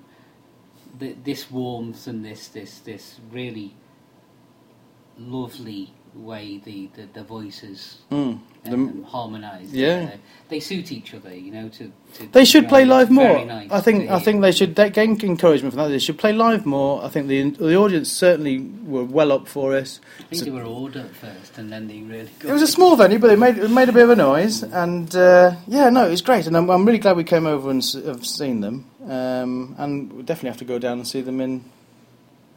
th- 1.00 1.18
this 1.24 1.50
warmth 1.52 2.08
and 2.08 2.24
this 2.26 2.48
this 2.50 2.80
this 2.80 3.20
really 3.32 3.76
lovely 5.18 5.94
way 6.16 6.60
the, 6.64 6.90
the, 6.96 7.08
the 7.14 7.24
voices 7.24 7.98
Mm. 8.12 8.40
Um, 8.70 9.04
harmonise. 9.04 9.72
Yeah. 9.72 10.18
They 10.50 10.60
suit 10.60 10.92
each 10.92 11.14
other, 11.14 11.34
you 11.34 11.52
know. 11.52 11.70
To, 11.70 11.90
to 12.16 12.28
They 12.34 12.44
should 12.44 12.68
play 12.68 12.84
live 12.84 13.10
more. 13.10 13.46
nice 13.46 13.72
I 13.72 13.80
think. 13.80 14.10
I 14.10 14.20
think 14.20 14.42
they 14.42 14.52
should 14.52 14.76
they 14.76 14.90
gain 14.90 15.18
encouragement 15.24 15.74
from 15.74 15.84
that. 15.84 15.88
They 15.90 16.00
should 16.00 16.18
play 16.18 16.34
live 16.34 16.66
more. 16.66 17.02
I 17.02 17.08
think 17.08 17.28
the 17.30 17.50
the 17.52 17.76
audience 17.78 18.12
certainly 18.12 18.60
were 18.86 19.06
well 19.06 19.32
up 19.32 19.48
for 19.48 19.74
it. 19.78 20.00
I 20.20 20.24
think 20.24 20.40
So- 20.40 20.46
they 20.46 20.52
were 20.52 20.64
ordered 20.66 21.06
at 21.06 21.16
first, 21.16 21.58
and 21.58 21.72
then 21.72 21.88
they 21.88 22.02
really 22.02 22.30
got 22.40 22.50
It 22.50 22.54
was 22.54 22.62
a 22.62 22.68
small 22.68 22.98
venue, 22.98 23.20
but 23.20 23.30
it 23.32 23.40
made 23.40 23.58
it 23.58 23.70
made 23.72 23.88
a 23.88 23.94
bit 23.94 24.04
of 24.04 24.10
a 24.10 24.16
noise, 24.18 24.64
and 24.64 25.16
uh, 25.16 25.56
yeah, 25.68 25.90
no, 25.90 26.06
it 26.06 26.10
was 26.12 26.22
great, 26.22 26.46
and 26.48 26.58
I'm, 26.58 26.70
I'm 26.70 26.86
really 26.86 27.00
glad 27.00 27.16
we 27.16 27.24
came 27.24 27.46
over 27.48 27.70
and 27.70 27.82
s- 27.82 27.94
have 27.94 28.26
seen 28.26 28.60
them, 28.60 28.84
um, 29.08 29.76
and 29.78 30.12
we 30.12 30.24
definitely 30.24 30.50
have 30.50 30.60
to 30.60 30.66
go 30.66 30.78
down 30.78 30.98
and 31.00 31.08
see 31.08 31.22
them 31.22 31.40
in 31.40 31.64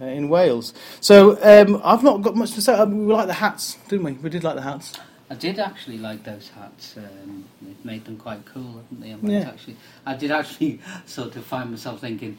uh, 0.01 0.05
in 0.05 0.29
Wales. 0.29 0.73
So 1.01 1.39
um, 1.43 1.81
I've 1.85 2.03
not 2.03 2.23
got 2.23 2.37
much 2.37 2.53
to 2.53 2.63
say. 2.63 2.75
Um, 2.75 3.07
we 3.07 3.13
like 3.13 3.27
the 3.27 3.35
hats, 3.35 3.77
didn't 3.89 4.05
we? 4.05 4.13
We 4.13 4.31
did 4.31 4.45
like 4.45 4.57
the 4.57 4.63
hats. 4.63 4.95
I 5.31 5.35
did 5.35 5.61
actually 5.61 5.99
like 5.99 6.25
those 6.25 6.49
hats. 6.49 6.97
Um, 6.97 7.45
it 7.69 7.85
made 7.85 8.05
them 8.05 8.17
quite 8.17 8.45
cool, 8.47 8.83
haven't 8.83 9.01
they? 9.01 9.13
I 9.13 9.17
might 9.17 9.31
Yeah. 9.31 9.49
actually, 9.49 9.77
I 10.05 10.15
did 10.17 10.33
actually 10.33 10.81
sort 11.07 11.37
of 11.37 11.45
find 11.45 11.71
myself 11.71 12.01
thinking, 12.01 12.37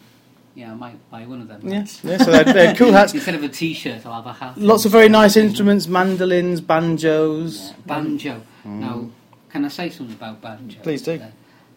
yeah, 0.55 0.71
I 0.71 0.75
might 0.75 1.09
buy 1.09 1.25
one 1.25 1.39
of 1.41 1.47
them. 1.47 1.61
Yeah, 1.63 1.85
yeah. 2.03 2.17
So 2.17 2.31
they're, 2.31 2.43
they're 2.43 2.75
cool 2.81 2.91
hats. 2.91 3.13
Instead 3.13 3.35
of 3.35 3.43
a 3.43 3.47
T-shirt, 3.47 4.05
I'll 4.05 4.15
have 4.21 4.25
a 4.25 4.33
hat. 4.33 4.57
Lots 4.57 4.83
of 4.83 4.91
very 4.91 5.07
nice 5.07 5.37
instruments, 5.37 5.87
mandolins, 5.87 6.59
banjos. 6.59 7.69
Yeah, 7.69 7.75
banjo. 7.85 8.41
Now, 8.65 9.09
can 9.49 9.63
I 9.63 9.69
say 9.69 9.89
something 9.89 10.15
about 10.15 10.41
banjo? 10.41 10.79
Mm. 10.79 10.83
Please 10.83 11.01
do. 11.01 11.13
Uh, 11.13 11.27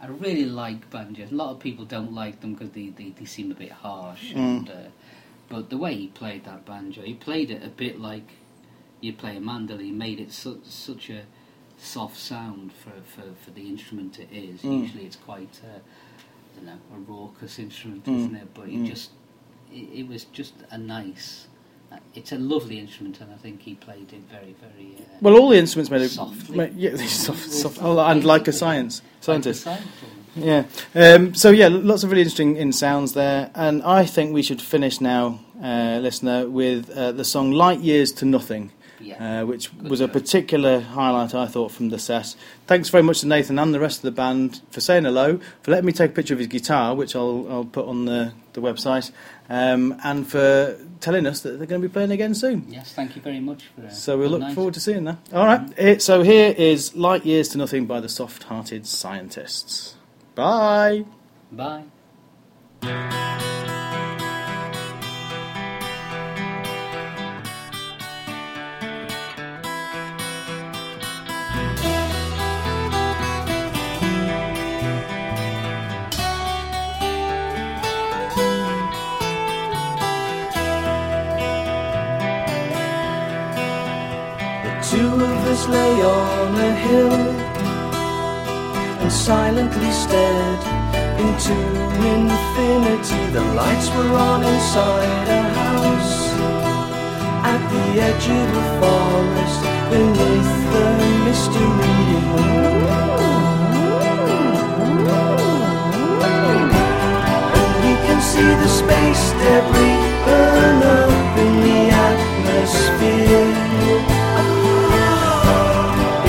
I 0.01 0.09
really 0.09 0.45
like 0.47 0.91
banjos. 0.91 1.31
A 1.31 1.35
lot 1.35 1.51
of 1.51 1.61
people 1.61 1.85
don't 1.85 2.13
like 2.13 2.41
them 2.41 2.55
because 2.55 2.71
they, 2.71 2.89
they, 2.89 3.11
they 3.11 3.25
seem 3.25 3.53
a 3.53 3.55
bit 3.55 3.71
harsh. 3.71 4.33
Mm. 4.33 4.37
And, 4.37 4.71
uh, 4.71 4.75
but 5.49 5.71
the 5.71 5.77
way 5.79 5.95
he 5.95 6.07
played 6.09 6.45
that 6.45 6.65
banjo, 6.65 7.03
he 7.03 7.15
played 7.15 7.51
it 7.51 7.63
a 7.65 7.69
bit 7.69 8.01
like 8.01 8.29
you 9.01 9.13
play 9.13 9.37
a 9.37 9.41
mandolin. 9.41 9.85
He 9.85 9.91
made 9.93 10.21
it 10.21 10.33
su- 10.33 10.61
such 10.65 11.11
a 11.11 11.23
soft 11.79 12.17
sound 12.17 12.73
for, 12.73 12.93
for, 13.03 13.29
for 13.43 13.51
the 13.51 13.69
instrument 13.69 14.19
it 14.19 14.29
is. 14.33 14.63
Mm. 14.63 14.81
Usually 14.83 15.05
it's 15.05 15.17
quite, 15.17 15.61
uh, 15.65 15.79
I 15.79 16.57
don't 16.57 16.67
know, 16.67 16.79
a 16.95 16.99
raucous 17.01 17.59
instrument, 17.59 18.05
Mm. 18.05 18.17
isn't 18.19 18.37
it? 18.37 18.49
But 18.55 18.69
he 18.69 18.77
Mm. 18.79 18.87
just, 18.87 19.11
it, 19.73 19.89
it 20.01 20.09
was 20.09 20.25
just 20.27 20.55
a 20.71 20.79
nice. 20.79 21.47
Uh, 21.95 21.99
It's 22.15 22.33
a 22.33 22.39
lovely 22.39 22.79
instrument, 22.79 23.21
and 23.21 23.33
I 23.33 23.37
think 23.37 23.63
he 23.63 23.75
played 23.75 24.13
it 24.13 24.23
very, 24.31 24.55
very. 24.61 24.97
Uh, 24.99 25.19
Well, 25.21 25.37
all 25.37 25.49
the 25.49 25.59
instruments 25.59 25.91
made 25.91 26.03
it. 26.03 26.11
Softly. 26.11 26.57
Made, 26.57 26.75
yeah, 26.77 26.97
soft, 27.07 27.51
soft, 27.51 27.79
oh, 27.83 27.99
and 27.99 28.25
like 28.25 28.49
a 28.49 28.53
science 28.53 29.03
scientist. 29.21 29.67
Like 29.67 29.81
the 30.35 30.41
Yeah. 30.41 30.65
Um, 30.95 31.35
so 31.35 31.51
yeah, 31.51 31.69
lots 31.69 32.05
of 32.05 32.11
really 32.11 32.23
interesting 32.23 32.57
in 32.57 32.73
sounds 32.73 33.13
there, 33.15 33.51
and 33.55 33.83
I 33.83 34.05
think 34.05 34.35
we 34.35 34.43
should 34.43 34.61
finish 34.61 35.01
now, 35.01 35.41
uh, 35.63 35.99
listener, 36.03 36.49
with 36.49 36.91
uh, 36.91 37.13
the 37.13 37.25
song 37.25 37.53
"Light 37.53 37.81
Years 37.81 38.13
to 38.13 38.25
Nothing." 38.25 38.71
Yeah. 39.05 39.43
Uh, 39.43 39.47
which 39.47 39.77
Good 39.79 39.91
was 39.91 40.01
a 40.01 40.09
particular 40.09 40.81
highlight, 40.81 41.35
I 41.35 41.47
thought, 41.47 41.71
from 41.73 41.91
the 41.91 41.99
set. 41.99 42.35
Thanks 42.67 42.89
very 42.89 43.03
much 43.03 43.21
to 43.21 43.27
Nathan 43.27 43.59
and 43.59 43.75
the 43.75 43.81
rest 43.81 43.99
of 43.99 44.03
the 44.03 44.11
band 44.13 44.61
for 44.71 44.81
saying 44.81 45.05
hello, 45.05 45.39
for 45.63 45.71
letting 45.71 45.87
me 45.87 45.93
take 45.93 46.11
a 46.13 46.15
picture 46.15 46.33
of 46.35 46.39
his 46.39 46.49
guitar, 46.49 46.95
which 46.95 47.15
I'll, 47.15 47.47
I'll 47.51 47.65
put 47.65 47.87
on 47.87 48.07
the, 48.07 48.33
the 48.55 48.61
website, 48.61 49.11
um, 49.51 50.01
and 50.03 50.27
for 50.27 50.77
telling 51.01 51.27
us 51.27 51.41
that 51.43 51.59
they're 51.59 51.67
going 51.67 51.83
to 51.83 51.89
be 51.89 51.93
playing 51.93 52.11
again 52.11 52.35
soon. 52.35 52.65
Yes, 52.69 52.93
thank 52.95 53.15
you 53.15 53.21
very 53.23 53.41
much 53.41 53.65
for. 53.77 53.85
Uh, 53.87 53.91
So 53.91 54.17
we 54.17 54.25
good 54.25 54.31
look 54.33 54.41
night. 54.41 54.55
forward 54.55 54.75
to 54.75 54.81
seeing 54.81 55.05
that. 55.05 55.19
All 55.33 55.45
right. 55.47 55.79
Here- 55.79 56.01
so 56.01 56.23
here 56.23 56.55
is 56.57 56.97
Light 56.97 57.27
Years 57.27 57.49
to 57.51 57.59
Nothing 57.59 57.87
by 57.87 58.01
the 58.01 58.09
Soft 58.09 58.45
Hearted 58.45 58.87
Scientists. 58.87 59.97
Bye. 60.35 61.05
Bye. 61.53 61.85
Stared 90.05 90.63
into 91.25 91.57
infinity. 92.13 93.23
The 93.33 93.45
lights 93.61 93.89
were 93.97 94.13
on 94.31 94.41
inside 94.53 95.29
a 95.39 95.43
house 95.61 96.17
at 97.53 97.61
the 97.73 97.87
edge 98.09 98.27
of 98.41 98.49
a 98.63 98.67
forest 98.81 99.61
beneath 99.93 100.55
the 100.73 100.87
misty 101.25 101.67
reading 101.81 102.29
And 107.57 107.71
we 107.85 107.93
can 108.07 108.21
see 108.31 108.51
the 108.63 108.71
space 108.81 109.25
debris 109.41 110.01
burn 110.27 110.81
up 111.01 111.39
in 111.45 111.53
the 111.67 111.81
atmosphere. 112.09 113.53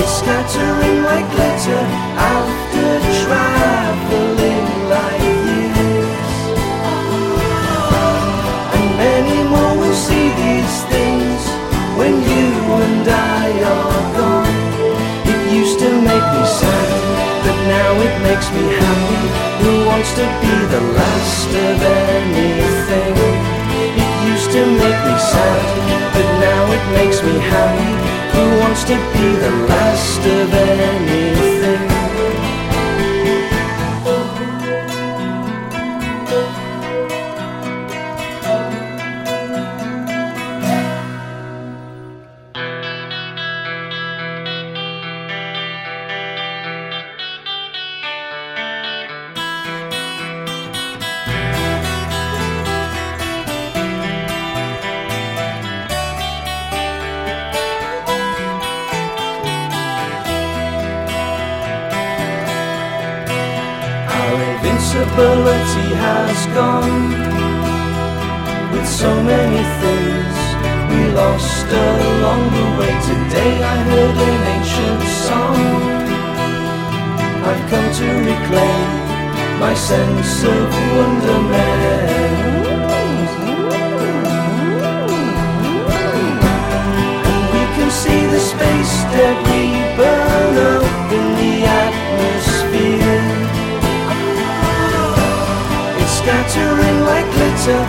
It's 0.00 0.12
scattering 0.20 0.98
like 1.10 1.26
glitter 1.34 1.84
after 2.34 2.65
makes 18.36 18.50
me 18.52 18.64
happy. 18.74 19.64
Who 19.64 19.86
wants 19.86 20.12
to 20.14 20.24
be 20.42 20.54
the 20.74 20.80
last 20.98 21.48
of 21.48 21.82
anything? 21.82 23.14
It 24.02 24.14
used 24.32 24.50
to 24.52 24.62
make 24.66 25.00
me 25.08 25.16
sad, 25.32 25.64
but 26.14 26.26
now 26.46 26.62
it 26.76 26.84
makes 26.98 27.22
me 27.22 27.38
happy. 27.38 27.92
Who 28.36 28.60
wants 28.60 28.84
to 28.84 28.96
be 29.14 29.26
the 29.44 29.52
last 29.68 30.20
of 30.20 30.52
anything? 30.52 31.95
Has 66.36 66.46
gone 66.54 67.08
with 68.72 68.86
so 68.86 69.10
many 69.22 69.62
things 69.80 70.36
we 70.90 71.00
lost 71.16 71.66
along 71.66 72.42
the 72.56 72.66
way. 72.78 72.92
Today 73.10 73.54
I 73.74 73.76
heard 73.88 74.16
an 74.30 74.40
ancient 74.56 75.02
song. 75.26 75.58
I've 77.48 77.64
come 77.72 77.88
to 78.00 78.06
reclaim 78.30 78.88
my 79.64 79.74
sense 79.74 80.34
of 80.44 80.66
wonderment. 80.96 82.26
And 87.30 87.44
we 87.54 87.64
can 87.76 87.90
see 88.02 88.20
the 88.34 88.40
space 88.52 88.94
debris 89.12 89.74
burn 89.96 90.54
up 90.72 91.12
in 91.18 91.26
the 91.40 91.54
atmosphere. 91.80 92.35
Scattering 96.26 97.00
like 97.06 97.28
glitter 97.30 97.82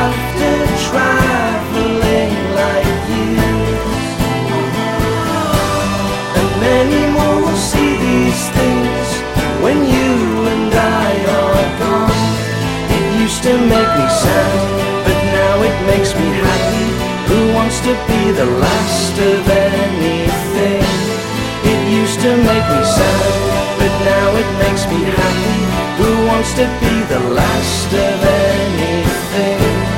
after 0.00 0.52
traveling 0.88 2.32
like 2.56 2.88
years. 3.12 4.16
And 6.38 6.48
many 6.68 7.02
more 7.12 7.36
will 7.44 7.62
see 7.70 7.92
these 8.00 8.44
things 8.56 9.08
when 9.60 9.84
you 9.84 10.12
and 10.52 10.72
I 10.72 11.10
are 11.36 11.68
gone. 11.84 12.16
It 12.96 13.04
used 13.20 13.42
to 13.42 13.52
make 13.60 13.92
me 14.00 14.08
sad, 14.24 14.56
but 15.04 15.18
now 15.36 15.54
it 15.68 15.76
makes 15.92 16.16
me 16.16 16.28
happy. 16.48 16.88
Who 17.28 17.52
wants 17.52 17.78
to 17.84 17.92
be 18.08 18.22
the 18.40 18.48
last 18.64 19.14
of 19.20 19.44
anything? 19.68 20.88
It 21.70 21.80
used 22.00 22.20
to 22.24 22.30
make 22.48 22.66
me 22.72 22.82
sad, 22.96 23.32
but 23.76 23.92
now 24.08 24.28
it 24.40 24.48
makes 24.64 24.86
me 24.88 25.00
happy. 25.12 25.71
Who 26.02 26.26
wants 26.26 26.52
to 26.54 26.66
be 26.80 26.94
the 27.14 27.20
last 27.30 27.92
of 27.94 28.24
anything? 28.24 29.91